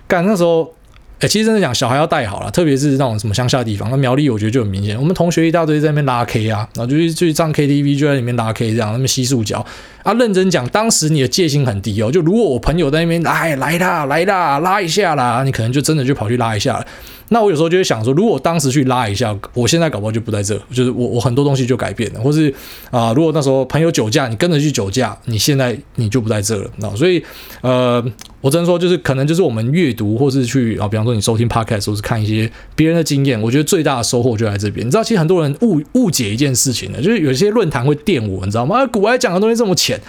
[0.06, 0.70] 干那时候。
[1.18, 4.98] 哎，其实真的讲，小孩要带好了，特别是那种什么乡下地方，那苗栗我觉得就很明显。
[4.98, 9.64] 我们同学一大堆在那边拉 K 啊，然后就去去唱 KTV，就在里面拉 K 这样，那边吸塑胶
[10.02, 10.12] 啊。
[10.12, 16.86] 认真讲，当时你的戒心很低哦，就如果我朋友在那边来来啦来啦拉一下啦，你可能就真的就跑去拉一下了。
[17.28, 22.54] 那我有时候就会想说，如果当时去拉一下，我现在搞不好就不在这，就是我我很多东西就改变了，或是
[22.90, 26.70] 啊、如果那时候朋友酒驾，你跟着去酒驾，你现在你就不在这了。
[26.76, 27.20] 那所以
[27.62, 28.04] 呃，
[28.46, 34.86] 我只能说，就是可能就是我们阅读，或是去啊，比方说你收听 podcast，或是看一些别人的经验，我觉得最大的收获就在这边。
[34.86, 38.76] 你知道，其实很多人误误解一件事情呢，就是有些论坛会电我，你知道吗？
[38.76, 40.00] 啊，股癌讲的东西这么浅，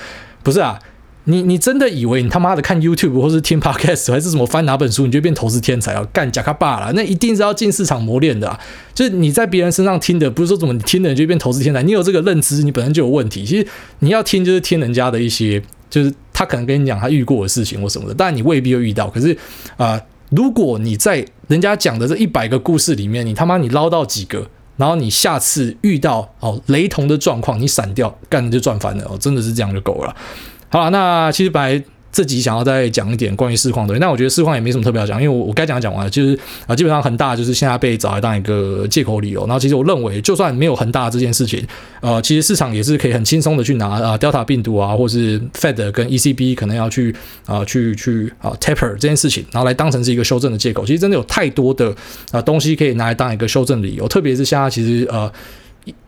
[0.43, 0.77] 不是啊？
[1.23, 6.07] 你你真的以为你他妈的看 YouTube 或是听 Podcast 还是什么翻哪本书，你就变投资天才啊？
[6.13, 6.93] 干假卡巴了？
[6.93, 8.59] 那一定是要进市场磨练的啊！
[8.93, 11.81] 就是你在别人身上听的，不是说怎么你听的你就变投资天才。
[11.81, 13.43] 你有这个认知，你本身就有问题。
[13.43, 13.67] 其实
[14.01, 19.09] 你要听，就是听人家的一些，就是他可能跟你讲他遇过的事情或什么的，但你未必会遇到。
[19.09, 19.35] 可是
[19.75, 29.17] 啊、如果你在人家讲的这一百个故事里面，你他妈你捞到几个，然后你下次遇到哦雷同的状况，你闪掉，干就赚翻了哦！
[29.17, 30.15] 真的是这样就够了。
[30.69, 39.41] 好了，那其实本来这集想要再讲一点关于市况的，那我觉得市况也没什么特别要讲，因为我我该讲的讲完了，就是啊，基本上恒大就是现在被找来当一个借口理由。
[39.41, 41.63] 然后其实我认为，就算没有恒大这件事情，
[42.01, 47.15] 呃，其实市场也是可以很轻松的去拿啊 Delta 病毒啊，或是 Fed 跟 ECB 可能要去
[47.45, 50.85] 啊去去啊 Taper 这件事情，然后来当成是一个修正的借口。
[50.85, 51.93] 其实真的有太多的
[52.31, 55.31] 啊东西可以拿来当一个修正理由，特别是现在其实呃。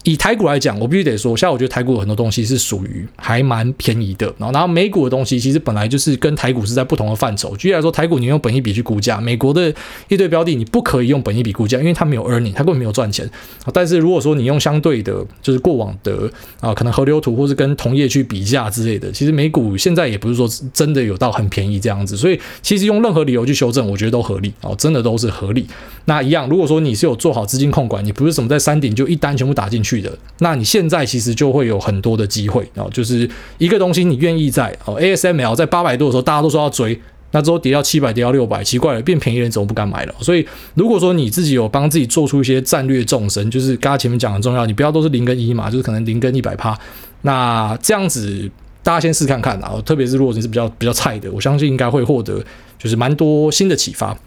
[0.03, 4.25] 以台股来讲，我必须得说，现在我觉得台股有很多东西是属于还蛮便宜的。
[4.37, 7.55] 然后，然后美股的东西其实本来就是跟台股是在不同的范畴。
[7.57, 9.73] 举例来说，台股你用本益比去估价，美国的
[10.07, 13.29] 一堆标的你不可以用本益比估价，因为它没有 earning，它根本没有赚钱。
[13.73, 16.31] 但是如果说你用相对的，就是过往的
[16.61, 22.15] 啊，可能河流图或是跟同业去比价之类的，其实美股现在也不是说真的有到很便宜这样子。
[22.15, 25.67] 所以其实用任何理由去修正，我觉得都合理哦，真的都是合理。
[26.05, 36.99] 那一样，如果说你是有做好资金控管，你不是什么在山顶就一单全部打进去去的，那你现在其实就会有很多的机会哦，就是一个东西你愿意在哦 ASML 在八百多的时候大家都说要追，
[37.31, 40.13] 那之后跌到七百跌到六百，奇怪了，变便宜人怎么不敢买了？
[40.21, 46.77] 所以如果说你自己有帮自己做出一些战略纵深，就是刚刚前面讲很重要，你不要都是零跟一嘛，就是可能零跟一百趴，
[47.23, 48.49] 那这样子
[48.83, 52.43] 大家先试看看啊，特别是如果你是比较比较菜的，我相信应该会获得
[52.77, 54.17] 就是蛮多新的启发。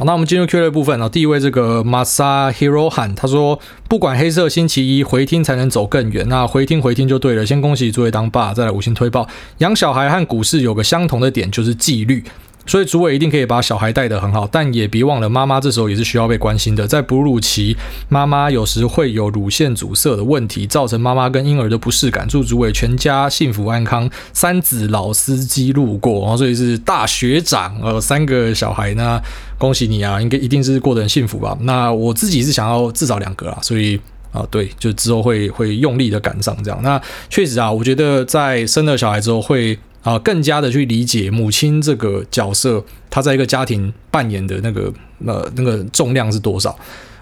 [0.00, 1.06] 好，那我们进入 Q&A 部分啊。
[1.10, 7.44] 第一位这个 Masahiro Han 他说，不管黑色星期一回听才能走更远，那回听回听就对了。
[7.44, 9.28] 先恭喜诸位当爸，再来五星推爆。
[9.58, 12.24] 养小孩和股市有个相同的点，就是纪律。
[12.64, 16.86] 所以主委一定可以把小孩带得很好，但也别忘了妈妈这时候也是需要被关心的。
[16.86, 17.76] 在哺乳期，
[18.08, 22.26] 妈妈有时会有乳腺阻塞的问题，造成妈妈跟婴儿的不适感。
[22.26, 24.08] 祝主委全家幸福安康。
[24.32, 29.20] 三子老司机路过，然后所以是大学长，呃，三个小孩呢，
[29.60, 31.56] 恭喜你啊，应该一定是过得很幸福吧？
[31.60, 34.00] 那我自己是想要至少两个啊，所以
[34.32, 36.82] 啊，对，就之后会会用力的赶上这样。
[36.82, 39.78] 那确实啊，我觉得在生了小孩之后会。
[40.02, 44.90] 啊，更加的去理解母亲这个角色，她在一个家庭扮演的那个
[45.26, 46.74] 呃那个重量是多少。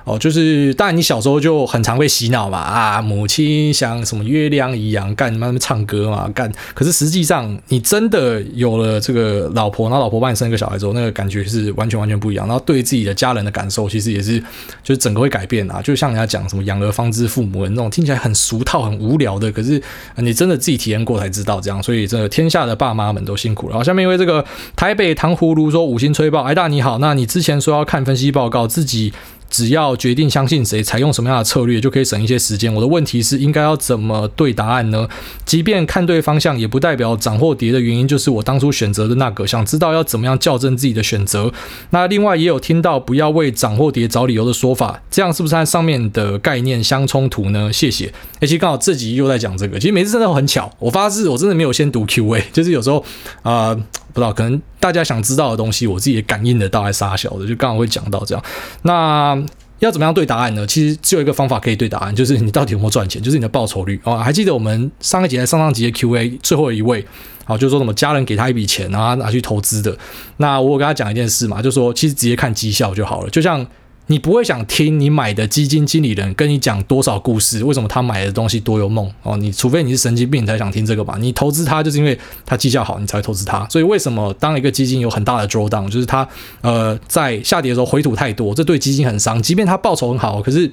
[0.08, 6.50] 哦，就是当然你小时候就很常被洗脑嘛，啊，母亲像什么月亮一样干，慢慢唱歌嘛干。
[6.72, 12.46] 可是实际上你真的有了这个老婆，然后老婆帮你生一个小孩之后，那个感觉是完全完全不一样。
[12.46, 14.40] 然后对自己的家人的感受，其实也是
[14.82, 15.82] 就是整个会改变啊。
[15.82, 19.78] 就像人家讲什么养儿方知父母的那种听起来很俗套、很无聊的，可是
[20.16, 21.82] 你真的自己体验过才知道这样。
[21.82, 23.72] 所以这个天下的爸妈们都辛苦了。
[23.72, 24.42] 然后下面一位这个
[24.74, 29.12] 台北糖葫芦说五星吹爆，哎大你好，那你之前说要看分析报告自己。
[29.50, 32.72] 只要决定相信谁，采用什么样的策略，就可以省一些时间。
[32.74, 35.08] 我的问题是，应该要怎么对答案呢？
[35.44, 39.46] 即便看对方向，也不代表涨或跌的原因就是我当初选择的那个。
[39.46, 41.52] 想知道要怎么样校正自己的选择。
[41.90, 47.72] 那另外也有听到不要为涨或跌找理由的说法，这样是不是和上面的概念相冲突呢？
[47.72, 48.12] 谢谢。
[48.40, 50.70] 而且刚好这集又在讲这个，其实每次真的很巧。
[50.78, 53.04] 我发誓，我真的没有先读 Q&A， 就是有时候
[53.42, 53.76] 啊。
[54.12, 58.44] 不知道，可能大家想知道的东西，我自己也感应得到，还傻小的，就刚好会讲到这样。
[58.82, 59.40] 那
[59.78, 60.66] 要怎么样对答案呢？
[60.66, 64.16] 其实只有一个方法可以对答案，就是你到底有没有赚钱，就是你的报酬率哦。
[64.16, 67.04] 还记得我们上个节上上集的 Q&A 最后一位
[67.44, 69.96] 好，就是说什么家人给他一笔钱，然后拿去投资的。
[70.38, 73.66] 那我跟他讲一件事嘛，就说其实直接看绩效就好了，就像。
[74.08, 79.36] 你不会想听你买的基金经理人跟你讲多少故事，为什么他买的东西多有梦哦？
[79.36, 81.16] 你除非你是神经病，你才想听这个吧？
[81.20, 83.66] 你投资他就是因为他绩效好，你才会投资他。
[83.68, 86.26] 所以为什么当一个基金有很大的 drawdown，就是他
[86.62, 89.40] 呃在下跌的时候回吐太多，这对基金很伤。
[89.42, 90.72] 即便他报酬很好，可是。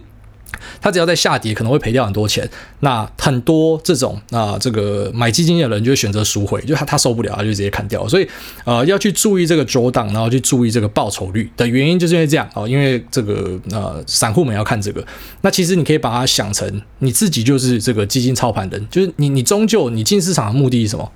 [0.82, 2.50] 他只要在下跌，可能会赔掉很多钱。
[2.82, 8.08] 那很多这种啊，这个买基金的人就会选择赎回，就他他受不了，他就直接砍掉。
[8.08, 8.28] 所以
[8.63, 15.06] 呃，要去注意这个折档然后去注意这个报酬率的原因，就是因为这样啊，因为这个呃，散户们要看这个。
[15.41, 21.12] 那其实你可以把它想成你自己就是这个基金操盘人，就是你你终究你进市场的目的是什么？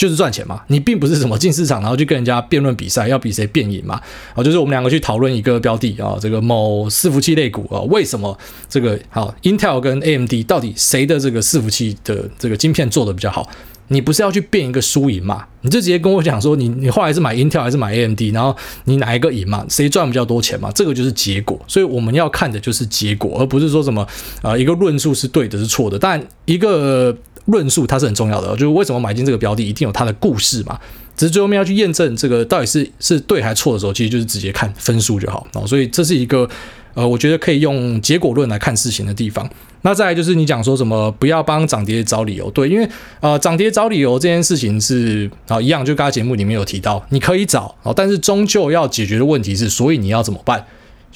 [0.00, 4.00] 就是赚钱嘛，你并不是什么进市场然后去跟人家辩论比赛，要比谁变赢嘛。
[4.34, 8.34] 啊，就是我们两个去讨论一个标的啊，这个某伺服器类股啊，为什么
[8.66, 13.46] 这个好，Intel 跟 AMD 到底谁的这个伺服器的这个晶片做的比较好？
[13.88, 15.44] 你不是要去变一个输赢嘛？
[15.60, 19.66] 你就直接跟我讲说，你你后来是买 Intel 还是买 AMD，然后你哪一个赢嘛？
[19.68, 20.72] 谁赚比较多钱嘛？
[20.74, 21.60] 这个就是结果。
[21.66, 24.06] 所以我们要看的就是结果，而不是说什么
[24.40, 25.98] 啊一个论述是对的，是错的。
[25.98, 27.14] 但一个。
[27.50, 30.78] 论述它是很重要的，就是为什么买进这个标的，一定有它的故事嘛。
[31.16, 35.46] 只是最后面要去验证这个到底是是对还是错的时候，其实就是直接看分数就好。
[35.52, 36.48] 哦所以这是一个
[36.94, 39.48] 呃，我觉得可以用结果论来看事情的地方。
[39.82, 42.88] 那再来就是你讲说什么不要帮涨跌找理由，对，因为
[43.20, 50.64] 呃涨跌找理由这件事情是啊一样，就刚才节目里面有提到，你可以找，哦但是终究要解决的问题是，所以你要怎么办？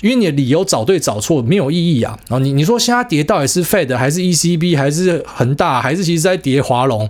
[0.01, 2.19] 因为你的理由找对找错没有意义啊！
[2.29, 7.09] 然后你你说现在跌到底是 Fed 还是 ECB 还是恒大还是其实在跌华龙？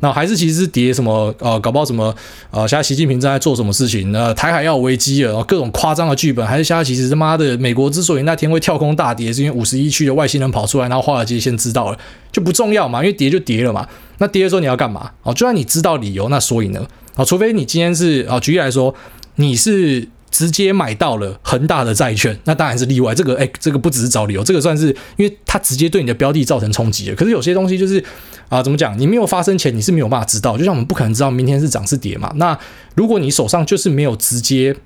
[0.00, 2.14] 那还是其实是跌什么呃，搞不好什么
[2.52, 4.14] 呃，现在习近平正在做什么事情？
[4.14, 11.98] 呃，台海要危机了，各种夸张的剧本，还是现在其实他妈的美国之所以那天会跳空大跌，是因为五十一区的外星人跑出来，然后华尔街先知道了，
[12.30, 13.84] 就不重要嘛，因为跌就跌了嘛。
[14.18, 15.10] 那跌的时候你要干嘛？
[15.24, 16.86] 哦，就算你知道理由，那所以呢？
[17.16, 18.94] 哦，除非你今天是啊，举例来说，
[19.34, 20.06] 你是。
[20.30, 23.14] 直接买到了恒大的债券，那当然是例外。
[23.14, 27.16] 这个哎，这个不只是找理由，这个算是因为它直接对你的标的造成冲击了。
[27.16, 28.02] 可是有些东西就是
[28.48, 28.98] 啊，怎么讲？
[28.98, 30.56] 你没有发生前，你是没有办法知道。
[30.56, 32.32] 就像我们不可能知道明天是涨是跌嘛。
[32.36, 32.58] 那
[32.94, 34.76] 如果你手上就是没有直接。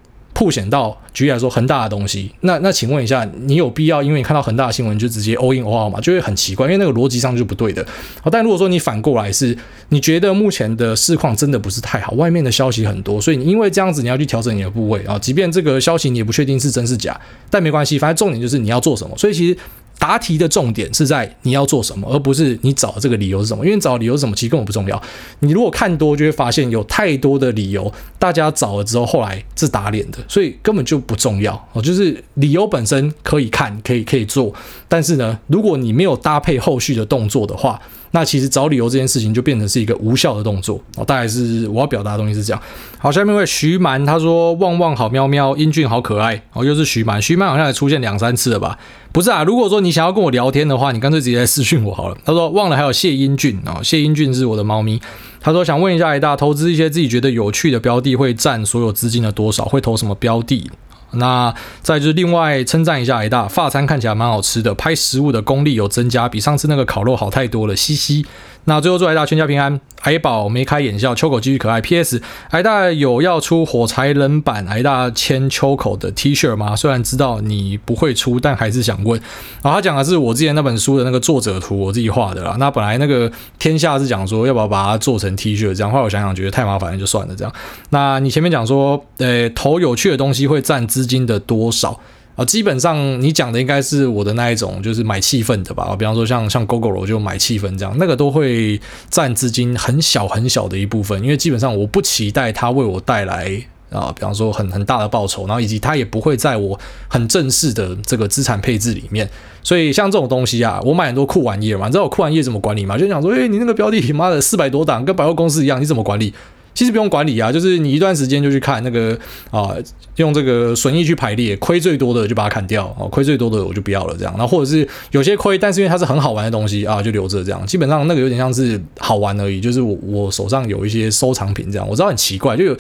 [0.43, 6.01] 凸显到举例来说，恒大的东西，那那请问一下，你有必要因为你看到恒大的新闻就直接 all in all out 吗？
[6.01, 7.87] 就会很奇怪，因为那个逻辑上就不对的。
[8.21, 9.57] 好，但如果说你反过来是，
[9.91, 17.17] 你觉得目前的市况真的不是太好，外面的消息很多，所以你因为这样子你要去调整你的部位啊，即便这个消息你也不确定是真是假，
[17.49, 19.17] 但没关系，反正重点就是你要做什么。
[19.17, 19.57] 所以其实。
[20.03, 23.65] 答题的重点是在你要做什么，而不是你找这个理由是什么。
[23.65, 25.01] 因为找理由是什么，其实根本不重要。
[25.39, 31.55] 你如果看多，就会发现有太多的理由，大家找了之后，后来是打脸的，所以根本就不重要。
[31.73, 34.53] 哦，就是理由本身可以看，可以可以做，
[34.89, 42.61] 但是呢，如果你没有搭配后续的动作的话，那其实找理由这件事情就变成是一个无效的动作哦，大概是我要表达的东西是这样。
[42.99, 48.77] 好，下面一位徐蛮他说：“旺旺好喵喵，英俊好可爱。”哦，又是徐蛮，徐蛮好像也出现两三次了吧？
[49.13, 52.17] 不是啊，如果说你想要跟我聊天的话，你干脆直接来私讯我好了。
[52.25, 55.01] 他说忘了还有谢英俊啊，谢英俊是我的猫咪。
[55.41, 59.65] 他说想问一下，矮大投资一些自己觉得有趣的标的会占所有资金的多少？
[59.67, 60.71] 会投什么标的？
[61.15, 68.25] 那再就是另外称赞一下矮大，发餐看起来蛮好吃的，拍食物的功力有增加，比上次那个烤肉好太多了，嘻嘻。
[68.65, 71.81] 那最后祝癌大全家平安，癌宝眉开眼笑，秋口继续可爱。
[71.81, 72.23] P.S.
[72.51, 76.77] 癌大有要出火柴人版癌大千秋口的 T 恤吗？
[76.77, 79.21] 虽然知道你不会出，但还是想问。
[79.63, 82.55] 然后他讲的是我之前那本书的那个作者图，我自己画的啦。
[82.59, 87.53] 那本来那个天下是讲说要不要把它做成 T 恤，这样后来我想想觉得太麻烦了，就算了这样。
[87.91, 91.99] 那你前面讲说，呃，投有趣的东西会占资金的多少？
[92.35, 95.95] 啊，基本上你讲的应该是我的那一种，就是买气氛的吧。
[95.99, 109.29] 比方说像像 GoGo 就买气氛这样，那个都会占资金很小很小的一部分，因为基本上我不期待它为我带来啊，比方说很很大的报酬，然后以及它也不会在我很正式的这个资产配置里面。
[109.63, 112.97] 所以像这种东西啊，我买很多酷玩页嘛，你知道我酷玩页怎么管理吗？
[112.99, 116.33] 就想说，诶，你那个标的，妈的四百多档，跟百货公司一样，你怎么管理？
[116.75, 119.19] 其实不用管理啊，就是你一段时间就去看那个
[119.51, 119.75] 啊，
[120.17, 124.35] 用这个损益去排列，亏最多的就把它砍掉哦，亏最多的我就不要了这样。
[124.39, 127.67] 那或者是有些亏，但是因为它是很好玩的东西啊，就留着这样。
[127.67, 131.89] 基本上那个有点像是好玩而已，就是我我手上有一些收藏品这样。
[131.89, 132.77] 我知道很奇怪，就有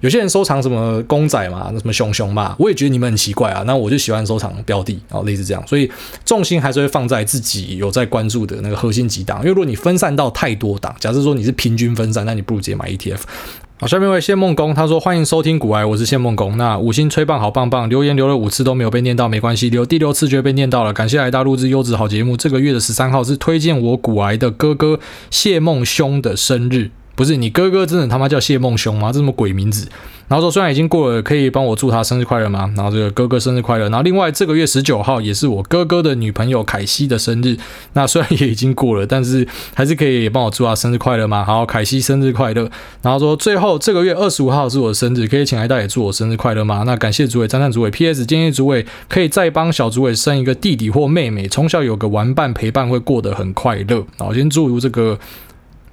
[0.00, 3.62] 有些人收藏什么公仔嘛，那什么熊熊嘛，我也觉得你们很奇怪啊。
[3.66, 5.66] 那我就喜欢收藏标的，然后类似这样。
[5.66, 5.90] 所以
[6.24, 13.20] 重心还是会放在自己有在关注的那个核心几档，因为如果你分散到太多档，假设说你是平均分散，那你不如直接买 ETF。
[13.80, 16.56] 好，下面一位谢梦工，他说欢迎收听股癌，我是谢梦工。
[16.56, 20.92] 那五星吹棒好棒棒，留言留了五次都没有被念到，没关系，留第六次就被念到了。
[20.92, 22.36] 感谢来大录制优质好节目。
[22.36, 26.90] 这个月的十三号是推荐我股癌的哥哥谢梦兄的生日。
[27.14, 29.12] 不是你哥哥真的他妈叫谢梦兄吗？
[29.12, 29.88] 这什么鬼名字？
[30.26, 32.72] 然后说虽然已经过了，可以帮我祝他生日快乐吗？
[32.74, 33.84] 然后这个哥哥生日快乐。
[33.90, 37.58] 然后另外这个月十九号也是我哥哥的女朋友凯西的生日。
[37.92, 41.44] 那虽然也已经过了，但是还是可以帮我祝他生日快乐吗？
[41.44, 42.68] 好，凯西生日快乐。
[43.02, 46.84] 然后说最后这个月二十五号是我的生日，可以请来大也祝我生日快乐吗？
[46.86, 47.90] 那感谢主委、赞赞主委。
[47.90, 48.24] P.S.
[48.24, 54.04] 建议主委可以再帮小主委生一个弟弟或妹妹，从小有个玩伴陪伴会过得很快乐。
[54.18, 55.18] 好，先祝这个。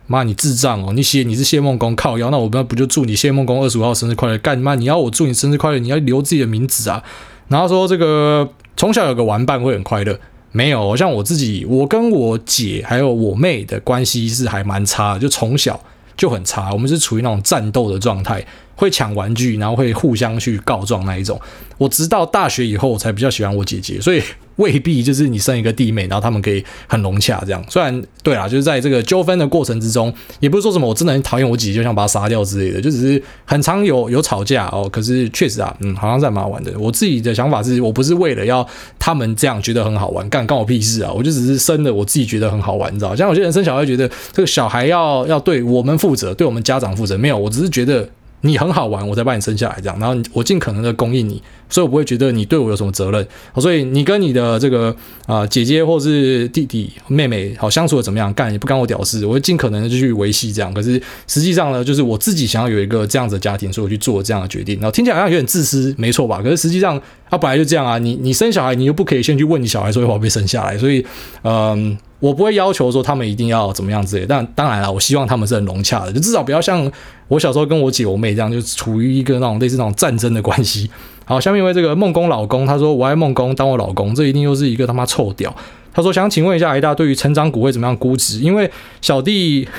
[0.07, 0.91] 妈，你智障哦！
[0.93, 4.37] 你写你是谢梦工靠腰，那我们不就祝你谢梦工二十五号生日快乐？
[4.39, 4.75] 干嘛？
[4.75, 7.01] 你要我祝你生日快乐，你要留自己的名字啊！
[7.47, 10.19] 然后说这个从小有个玩伴会很快乐，
[10.51, 15.81] 没有像我自己，我跟我姐还有我妹的关系是还蛮差，就从小
[16.17, 18.45] 就很差，我们是处于那种战斗的状态。
[18.73, 21.39] 会抢玩具，然后会互相去告状那一种。
[21.77, 24.19] 我直到大学以后，我才比较喜欢我姐姐，所以
[24.61, 27.63] 未必就是你生一个弟妹，然后他们可以很融洽这样。
[27.67, 34.87] 虽然对啦，就是在这个纠纷的过程之中，也不是说什么我真的很讨厌我姐姐，就想把她杀掉之类的，就只是很常有有吵架哦。
[34.91, 36.71] 可是确实啊，嗯，好像在蛮好玩的。
[36.77, 38.65] 我自己的想法是我不是为了要
[38.99, 41.11] 他们这样觉得很好玩，干干我屁事啊！
[41.11, 43.15] 我就只是生的我自己觉得很好玩，你知道？
[43.15, 48.07] 像有些人生小孩觉得这个小孩要要对我们负责，对我们家长负责，没有，我只是觉得。
[48.43, 51.39] 你很好玩，我才把你生下来这样，然后我尽可能的供应你，
[51.71, 53.27] 所以我不会觉得你对我有什么责任。
[53.55, 60.71] 所以你跟你的这个啊、姐姐或是弟弟妹妹好相处的怎么样，干也不干我屌事，我会尽可能的就去维系这样。
[60.71, 64.75] 可是实际上呢，就是我自己想要有一个这样子的家庭，所以我去做这样的决定。
[64.75, 66.41] 然后听起来好像有点自私，没错吧？
[66.43, 71.05] 可是实际上他、啊、本来就这样啊，你你生小孩，你又不可以先去问你小孩说会不会生下来，所以，
[71.43, 76.91] 嗯，我不会要求说他们一定要怎么样之类，但当然了，我希望他们是很融洽的，就至少不要像
[77.29, 80.89] 我小时候跟我姐我妹这样，就处于一个那种类似那种战争的关系。
[81.31, 85.55] 好，下面一位这个梦工老公，他说我爱梦工当我老公，这一定又是一个他妈臭屌。
[85.93, 88.39] 他说想请问一下癌大对于成长股会怎么样估值？
[88.39, 89.65] 因为小弟。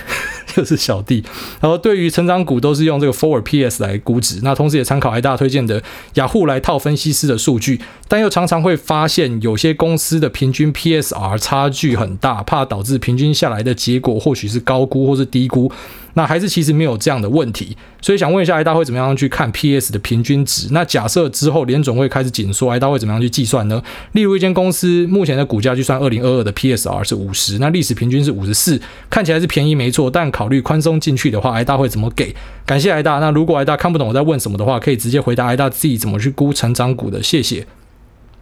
[0.55, 1.25] 就是小弟，
[1.63, 5.83] 然后对于成长股都是用这个 Forward PS 来估值，那同时也参考癌大推荐的
[6.15, 15.73] 雅虎来套分析师的数据，但又常常会发现有些公司的平均 PSR 差距很大，怕导致平均下来的结果或许是高估或是低估。
[16.15, 20.69] 那还是其实没有这样的问题，所以想问一下，艾大会怎么样去看 PS 的平均值？
[20.73, 23.83] 那假设之后联准会开始紧缩，艾大会怎么样去计算呢？
[24.13, 32.35] 例如一间公司目前的股价就算二零二二的 PSR 是五十，那历史平均是五十四，看起来是便宜没错，但考虑宽松进去的话，艾大会怎么给？
[32.67, 33.19] 感谢艾大。
[33.19, 37.67] 那如果艾大看不懂我在问什么的话，可以直接回答艾大自己怎么去估成长股的，谢谢。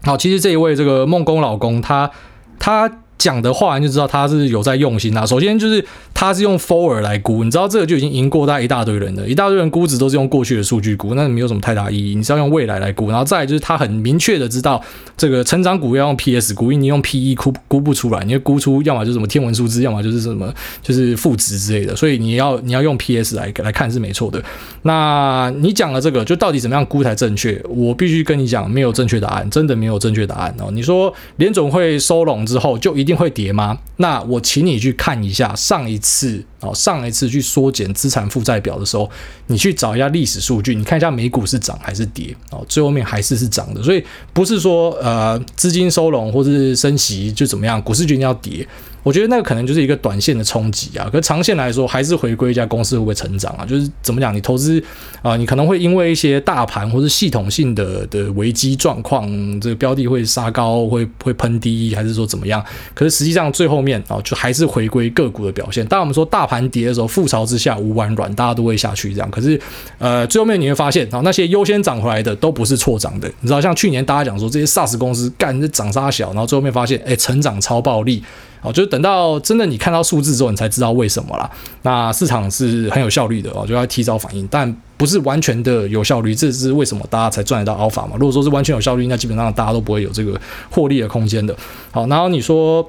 [0.02, 2.10] 好，其实这一位这个梦工老公他
[2.58, 2.90] 他。
[3.20, 5.26] 讲的话你就知道他是有在用心啊。
[5.26, 9.28] 首先就是他是用 forward 来估，你知道这个就已经赢过大一大堆人了。
[9.28, 12.14] 一大堆人估值都是用过去的数据估，那没有什么太大意义。
[12.14, 14.82] 你是要用未来来估，然后再就是他很明确的知道
[15.18, 20.50] 这个成长股要用 PS 估，因为你用 PE 估估不出来，你会估出要么就是什么天文数字，要么就是什么
[20.82, 21.94] 就是负值之类的。
[21.94, 24.42] 所以你要你要用 PS 来来看是没错的。
[24.82, 27.62] 那你讲的这个就到底怎么样估才正确？
[27.68, 30.70] 我必须跟你讲，没有正确答案，真的没有正确答案哦。
[30.72, 33.76] 你说联总会收拢之后就一定定会跌吗？
[33.96, 39.10] 那我请你去看一下上一次哦，上一次去缩减资产负债表的时候，
[39.48, 44.02] 你去找一下历史数据，你看一下美股是涨还是跌哦，最后面还是是涨的，所以
[44.32, 48.66] 不是说呃资金收拢或者是升息就怎么样，股市决定要跌。
[49.02, 53.64] 我觉得那个可能就是一个短线的冲击啊，可是长线来说还是回归一家公司会不会成长啊？
[53.64, 54.82] 就是怎么讲，你投资
[55.22, 59.28] 啊、你可能会因为一些大盘或是系统性的的危机状况，
[59.60, 62.64] 这个标的会杀高，会会喷低，还是说怎么样？
[62.94, 65.86] 可是实际上最后面啊，就还是回归个股的表现。
[65.86, 69.30] 当我们说大盘跌的时候，覆巢之下无完卵，大家都会下去这样。
[69.30, 69.60] 可是
[69.98, 73.30] 呃，最后面你会发现啊，那些优先涨回来的都不是错涨的。
[73.40, 78.22] 你知道，像去年大家讲说这些 SaaS 公司干这涨杀小，然后最后面发现哎，成长超暴利。
[78.62, 81.50] 哦，就是等到真的你看到数字之后，你才知道为什么啦。
[81.82, 86.34] 那市场是很有效率的哦，就要提早反应，但不是完全的有效率。
[86.34, 88.16] 这是为什么大家才赚得到 alpha 嘛？
[88.18, 90.38] 如果说是完全有效率，那基本上大家都不会有这个
[90.70, 91.56] 获利的空间的。
[91.90, 92.86] 好，然后你说，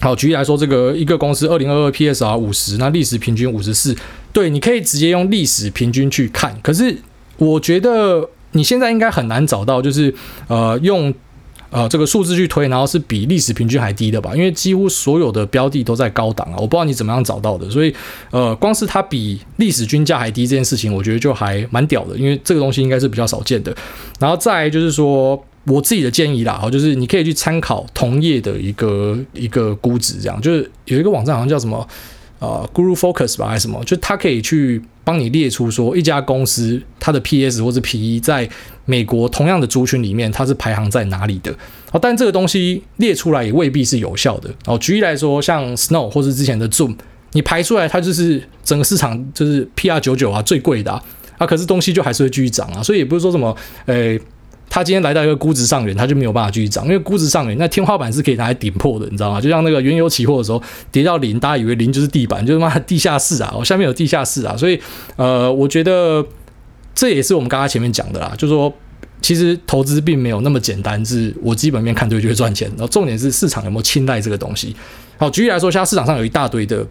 [0.00, 3.96] 好，举例来说，这个一个公司二零二二 PSR 五十，那历史平均五十四，
[4.32, 6.54] 对，你可以直接用历史平均去看。
[6.62, 6.94] 可是
[7.38, 10.14] 我觉得你现在应该很难找到，就是
[10.48, 11.14] 呃用。
[11.70, 14.32] 呃，这个数字去推，然后是比历史平均还低的吧？
[14.34, 17.68] 因为几乎所有的标的都在高档啊，我不知道你怎么样找到的。
[17.68, 17.94] 所以，
[18.30, 23.76] 呃，光是它比历史均价还低这件事情，我觉得就还蛮屌的，因为这个东西应该是比较少见的。
[24.18, 31.86] 然后再就是说，我自己的建议啦，哈，就是你可以去参考同业的一个一个估值，这样就是有一个网站好像叫什么
[32.38, 34.82] 呃，Guru Focus 吧，还是什么，就它可以去。
[35.06, 38.50] 帮你列出说一家公司它的 PS 或者 PE 在
[38.86, 41.52] 美国同样的族群里面，它是排行在哪里的？
[41.92, 44.48] 哦，但这个东西列出来也未必是有效的。
[44.64, 46.96] 哦，举例来说，像 Snow 或是之前的 Zoom，
[47.32, 51.02] 你排出来它就是整个市场就是 PR 九九啊最贵的啊，
[51.36, 54.16] 啊，可是东西就还是会继续涨啊，所以也不是说什么诶。
[54.16, 54.20] 欸
[54.68, 59.40] 他今天来到一个估值上缘，他就没有办法继续涨，因为估值上缘那天花板是可以拿来顶破的，你知道吗？
[59.40, 60.60] 就像那个原油期货的时候
[60.90, 64.78] 跌到零，大家以为零就是地板，就是妈地下室啊，我下面有地下室啊，所以
[65.14, 66.22] 呃，我觉得
[66.96, 68.72] 这也是我们刚刚前面讲的啦，就是说
[69.22, 74.74] 其实投资并没有那么简单，是我基本面看对就会赚钱，然后重点是市场有没有青睐这个东西。
[75.16, 76.84] 好，举例来说，现在市场上有一大堆的。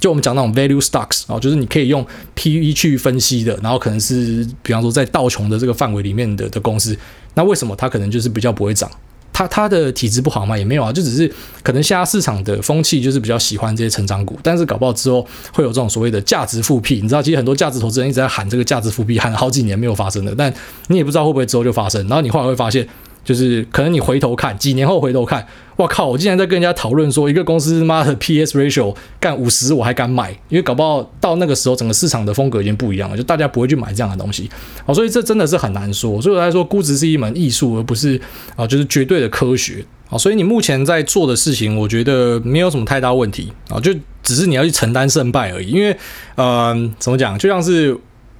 [0.00, 6.98] 就我们讲那种 value stocks 啊，就是你可以用 PE 去分析的，然后可能是比方说在道琼的这个范围里面的的公司，
[7.34, 8.90] 那为什么它可能就是比较不会涨？
[9.32, 10.56] 他他的体质不好嘛？
[10.56, 17.00] 也没有啊，就只是可能现在市场的风气就是比较喜欢这些成长股，但是搞不好之后会有这种所谓的价值复辟。
[17.00, 20.52] 你知道，其实很多价值投资人一直在喊这个价值复辟，喊了好几年没有发生的，但
[20.88, 22.00] 你也不知道会不会之后就发生。
[22.08, 22.86] 然后你后来会发现。
[23.24, 25.46] 就是可能你回头看，几年后回头看，
[25.76, 26.06] 哇靠！
[26.08, 34.50] 我竟然在跟人家讨论说，一个公司妈的 PS ratio 干五十，我还敢买，因为搞不好到那个时候，整个市场的风格已经不一样了，就大家不会去买这样的东西。
[34.84, 36.20] 好，所以这真的是很难说。
[36.20, 38.20] 所以我来说，估值是一门艺术，而不是
[38.56, 39.84] 啊，就是绝对的科学。
[40.08, 45.70] 好，所以你目前在做的事情，我觉得没有什么太大问题啊，就只是你要去承担胜败而已。
[45.70, 45.96] 因为，
[46.36, 47.38] 嗯、怎么讲？
[47.38, 47.96] 就像是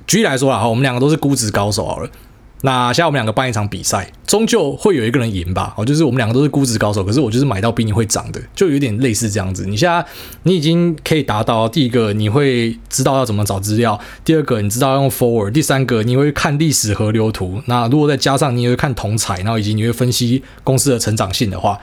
[0.07, 2.11] 举例来说啦，我们两个都是估值高手好了。
[2.63, 5.75] 那现在我们两个办一场比赛，终究会有一个人赢吧？
[5.77, 9.67] 哦，就是我们两个都是估值高手，可是我就是买到比你会涨的，就有点类似这样子。
[9.67, 10.05] 你现在
[10.45, 17.61] 你已经可以达到第一个，你会知道要怎么找资料；第二个，你知道要用 forward；第三个，你会看历史河流图。
[17.67, 21.79] 那如果再加上你也会看同材，然后以及你会分析公司的成长性的话。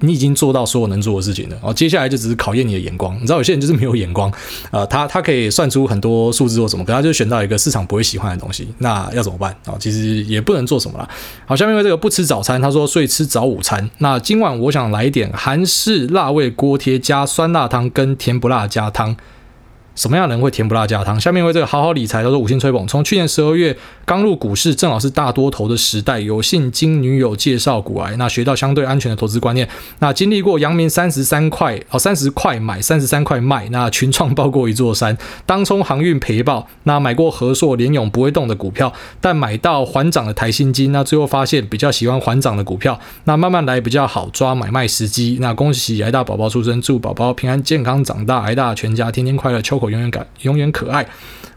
[0.00, 3.14] 你已经做到所有能做的事情了，哦，接下来就只是考验你的眼光。
[3.16, 4.30] 你知道有些人就是没有眼光，
[4.70, 9.72] 呃，他他可以算出很多数字或什么，可他就选到一个市场不会喜欢的东西，那要怎么办啊？
[9.72, 11.08] 哦，其实也不能做什么了。
[11.46, 13.88] 好，下面为这个不吃早餐，他说所以吃早午餐。
[13.98, 19.16] 那今晚我想来一点韩式辣味锅贴加酸辣汤跟甜不辣加汤。
[19.94, 21.20] 什么样人会甜不辣加汤？
[21.20, 22.84] 下面为这个好好理财，叫做五星吹捧。
[22.86, 29.68] 从去年十二月刚入股市，正好是大多头的时代，有幸经女友介绍股癌，那学到相对安全的投资观念。
[30.00, 35.16] 那经历过阳明三十三块哦，三十块买，三十三块卖，那群创爆过一座山，
[35.46, 45.38] 当冲航运赔爆，那买过和硕、联咏不会动的股票，但买到缓涨的台新金，那最后发现比较喜欢缓涨的股票，那慢慢来比较好抓买卖时机。
[45.40, 49.83] 那恭喜癌大宝宝出生，祝宝宝平安健康长大，癌大全家天天快乐，秋。
[49.90, 51.06] 永远感，永远可爱。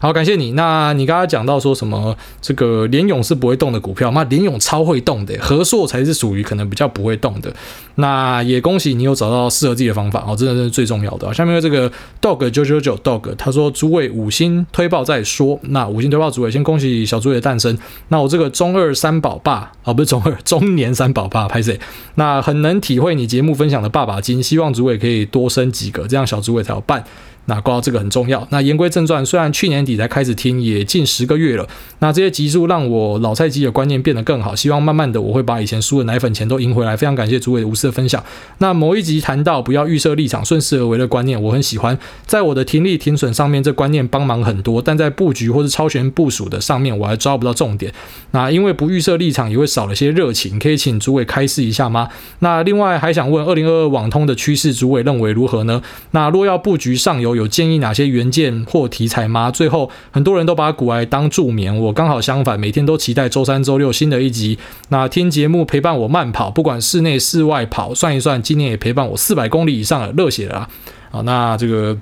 [0.00, 0.52] 好，感谢你。
[0.52, 2.16] 那你刚刚讲到说什么？
[2.40, 4.22] 这个联勇是不会动的股票那？
[4.24, 7.52] 联勇超会动的，和硕才是属于可能比较不会动的。
[7.96, 11.34] 那也恭喜你有找到适合自己的方法哦，真的是最重要的。
[11.34, 11.90] 下面这个
[12.22, 17.76] dog 九九九 dog 他说：“诸位五星推爆再说。”那五星推爆，诸位先恭喜小诸位的诞生。
[18.06, 21.80] 那我这个中二三宝爸哦，不是中二 中年三宝爸，拍谁。
[22.14, 27.02] 那很能体会你节目分享的爸爸经，希望诸位可以多生几个，这样小诸位才有伴。
[27.48, 28.46] 那挂到这个很重要。
[28.50, 31.66] 那言归正传，虽然去年底才开始听，也近十个月了。
[31.98, 34.54] 那这些集数让我老菜鸡的观念变得更好。
[34.54, 36.94] 希望慢慢的我会把以前输的奶粉钱都赢回来。
[36.94, 38.22] 非常感谢诸位无私的分享。
[38.58, 41.98] 那某一集谈到不要预设立场，顺势而为的观念，我很喜欢。
[42.26, 44.82] 在我的停利停损上面，这观念帮忙很多。
[44.82, 47.90] 但在布局或是超前部署的上面，我还抓不到重点。
[48.32, 50.58] 那因为不预设立场，也会少了些热情。
[50.58, 52.08] 可以请诸位开示一下吗？
[52.40, 55.80] 那另外还想问，二零二二网通的趋势，诸位认为如何呢？
[56.10, 59.50] 那若要布局上游，有建议哪些元件或题材吗？
[59.50, 64.58] 最后，很多人都把股癌当助眠，我刚好相反，每天都期待周三、周六新的一集。
[64.88, 70.68] 那听节目陪伴我慢跑，不管室内室外跑，算一算，今年也陪伴我四百公里以上了，热血了啊！
[71.10, 71.96] 好，那这个，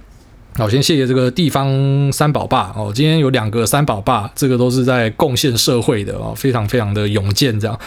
[0.57, 2.91] 好，先谢谢这个地方三宝爸哦。
[2.95, 7.79] 今天有两个三宝爸，这个都是在贡献社会的哦，非常非常的勇健这样。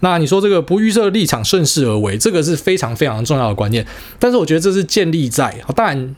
[0.00, 3.86] 那你说这个不预设立场，顺势而为，这个是非常非常重要的观念。
[4.18, 6.16] 但是我觉得这是建立在，当然。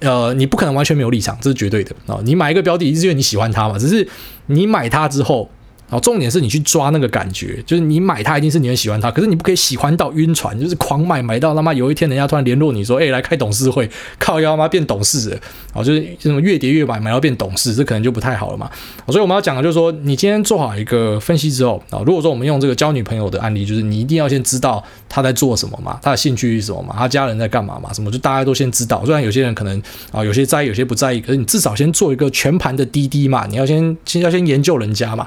[0.00, 2.18] 呃，你不可能完全没有立场，这是绝对的啊！
[2.24, 4.06] 你买一个标的，是因为你喜欢它嘛，只是
[4.46, 5.48] 你买它之后。
[5.88, 13.88] 好，重点是你去抓那个感觉，就是你买它一定是你很喜欢它，可是你不可以喜欢到晕船，就是狂买买到他妈有一天人家突然联络你说，哎、来开董事会，
[14.18, 15.38] 靠腰妈变董事了，
[15.72, 18.68] 好，就是这种越跌越买买到变董事，这可能就不太好了嘛。
[19.06, 29.04] 所以我们要讲的就是说，你今天做好一个分析之后啊，如果说我们用这个交女朋友的案例，就是你一定要先知道他在做什么嘛，他的兴趣是什么嘛，他家人在干嘛嘛，什么就大家都先知道。
[29.04, 29.80] 虽然有些人可能
[30.10, 35.26] 啊有些在意，有些不在意，可是你至少先做一个全盘的滴滴嘛，你要先先要先研究人家嘛。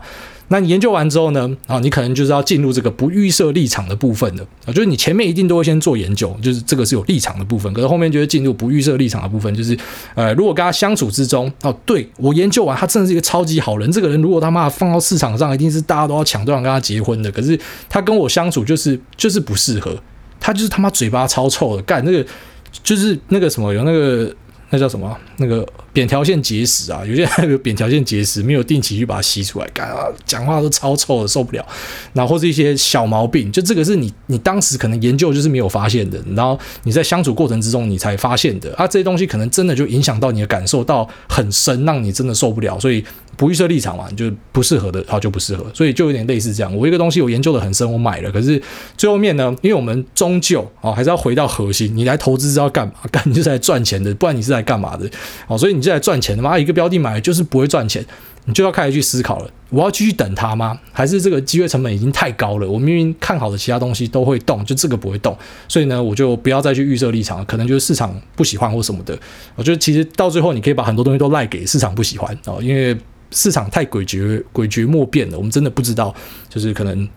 [0.51, 1.47] 那你研究完之后呢？
[1.67, 9.77] 啊，你可能就是要进入这个不预设立场的部分的啊，就是你前面一定都会先做研究，就是这个是有立场的部分，可是后面就会进入不预设立场的部分，就是
[10.15, 17.55] 呃，如果跟他相处之中，哦，对，我研究完他真的是一个超级好人，这个人如果他妈放到市场上，一定是大家都要抢，都要跟他结婚的，可是
[17.88, 19.95] 他跟我相处就是就是不是适合，
[20.39, 22.26] 他就是他妈嘴巴超臭的，干那个
[22.84, 24.34] 就是那个什么有那个
[24.70, 25.67] 那叫什么那个。
[25.91, 31.67] 扁条腺结石啊，有些人有扁条腺结石，没有定期去把它吸出来，干啊，讲话都超臭的，受不了。
[32.13, 42.80] 然后或是一些小毛病，就这个是你你当时可能研究就是没有发现的，然后你在相处过程之中你才发现的啊，这些东西可能真的就影响到你的感受到很深，让你真的受不了。
[42.80, 43.03] 所以
[43.39, 45.65] 不预设立场嘛，你就不适合的，好就不适合。
[45.73, 48.61] 所以就有点类似这样，我一个东西我研究的很深，我买了，可是
[48.95, 52.93] 最后面呢，因为我们终究哦还是要回到核心，你来投资是要干嘛？
[53.11, 55.09] 干你就是来赚钱的，不然你是来干嘛的？
[55.47, 55.89] 哦，所以你。
[55.89, 58.05] 在赚钱的嘛，一个标的买了就是不会赚钱，
[58.45, 59.49] 你就要开始去思考了。
[59.71, 60.79] 我要继续等它吗？
[60.91, 62.69] 还是这个机会成本已经太高了？
[62.69, 65.35] 我明明看好的其他东西都会动，就这个不会动，
[65.67, 67.45] 所以呢，我就不要再去预设立场了。
[67.45, 69.17] 可能就是市场不喜欢或什么的。
[69.55, 72.95] 我觉得其实到最后，你可以把很多东西都赖给市场不喜欢哦，因为
[73.32, 75.38] 市场太诡谲、诡谲莫辨了。
[75.38, 76.13] 我们真的不知道，
[76.49, 77.07] 就是可能。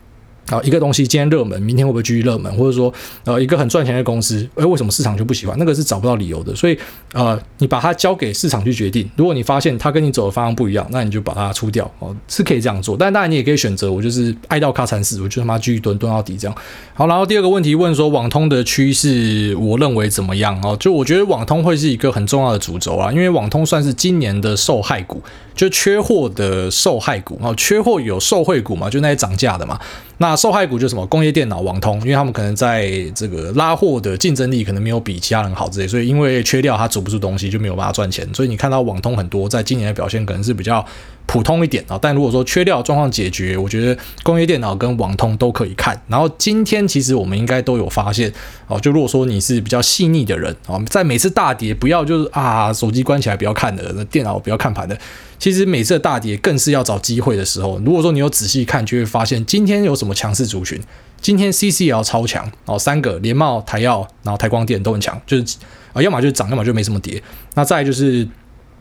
[0.48, 2.52] 啊，一个东西今天热门，明天会不会继续热门？
[2.56, 2.92] 或者说，
[3.24, 5.56] 呃，一个很赚钱的公司，诶，为什么市场就不喜欢？
[5.56, 6.52] 那个是找不到理由的。
[6.52, 6.76] 所以，
[7.12, 9.08] 呃，你把它交给市场去决定。
[9.14, 12.96] 如果你发现它跟你走的方向不一样，那你就把它出掉哦，是可以这样做。
[12.96, 16.56] 但当然，你也可以选择，我就是爱到卡惨死，我就他妈继续蹲蹲到底这样。
[16.92, 20.60] 好，然后第二个问题问说，网通的趋势，我认为怎么样？
[20.64, 25.22] 哦，就我觉得网通会是一个很重要的主轴啊，因为网通算是今年的受害股，
[25.54, 29.78] 就缺货的受害股哦，缺货有受惠股嘛，就那些涨价的嘛。
[30.18, 31.04] 那受害股就是什么？
[31.06, 38.28] 工业电脑、网通，因为他们可能在这个拉货的竞争力可能没有比其他人好之类，所以因为缺料，它煮不出东西，就没有办法赚钱。
[38.32, 40.84] 所以你看到网通很多在今年的表现可能是比较
[41.26, 41.98] 普通一点啊。
[42.00, 46.00] 但如果说缺料状况解决，我觉得工业电脑跟网通都可以看。
[46.06, 48.32] 然后今天其实我们应该都有发现
[48.68, 54.96] 哦，就如果说你是比较细腻的人啊，在每次大跌不要就是啊手机关起来不要看的，那电脑不要看盘的。
[55.42, 57.76] 其实每次大跌更是要找机会的时候。
[57.84, 60.80] 如果说你有仔细看，就会发现今天有什么强势族群。
[61.20, 65.56] 今天 CCL 超强哦，三个联茂、台药，然后台光电都很强，就是
[65.92, 67.20] 啊，要么就涨，要么就没什么跌。
[67.54, 68.28] 那再就是。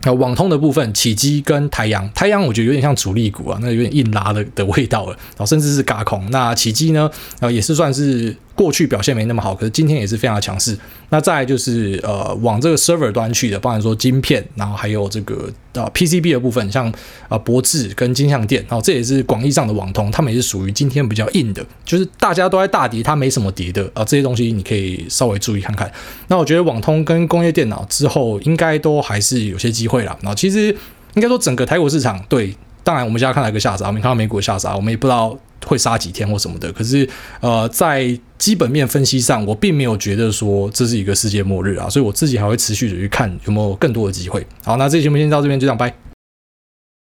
[0.04, 6.28] 那网通的部分，启基跟台阳，台阳我觉得有点像主力股啊，那有点硬拉的的味道了，然后甚至是轧空。
[6.32, 7.08] 那启基呢，
[7.38, 10.76] 呃，也是算是过去表现没那么好，可是今天也是非常的强势。
[11.10, 16.90] 那再就是呃，往这个 server 端去的，包含说晶片，然后还有这个呃 PCB 的部分，像
[17.28, 25.92] 啊博智跟金像电，然后这也是广义上的网通，他们也是属于今天比较硬的，就是大家都在大跌，它没什么跌的啊，这些东西你可以稍微注意看看。
[26.28, 29.92] 那我觉得网通跟工业电脑之后应该都还是有些机会。
[29.92, 30.74] 会了，那其实
[31.16, 36.72] 应该说整个台股市场，对，当然我们现在看到一个下杀，我们看到美股下杀，我们也不知道会杀几天或什么的。
[36.72, 37.08] 可是，
[37.40, 44.46] 呃，在基本面分析上，我并没有觉得说这是一个世界末日啊，所以我自己还会持续的去看有没有更多的机会。
[44.64, 46.11] 好，那这期节目先到这边，就这样，拜。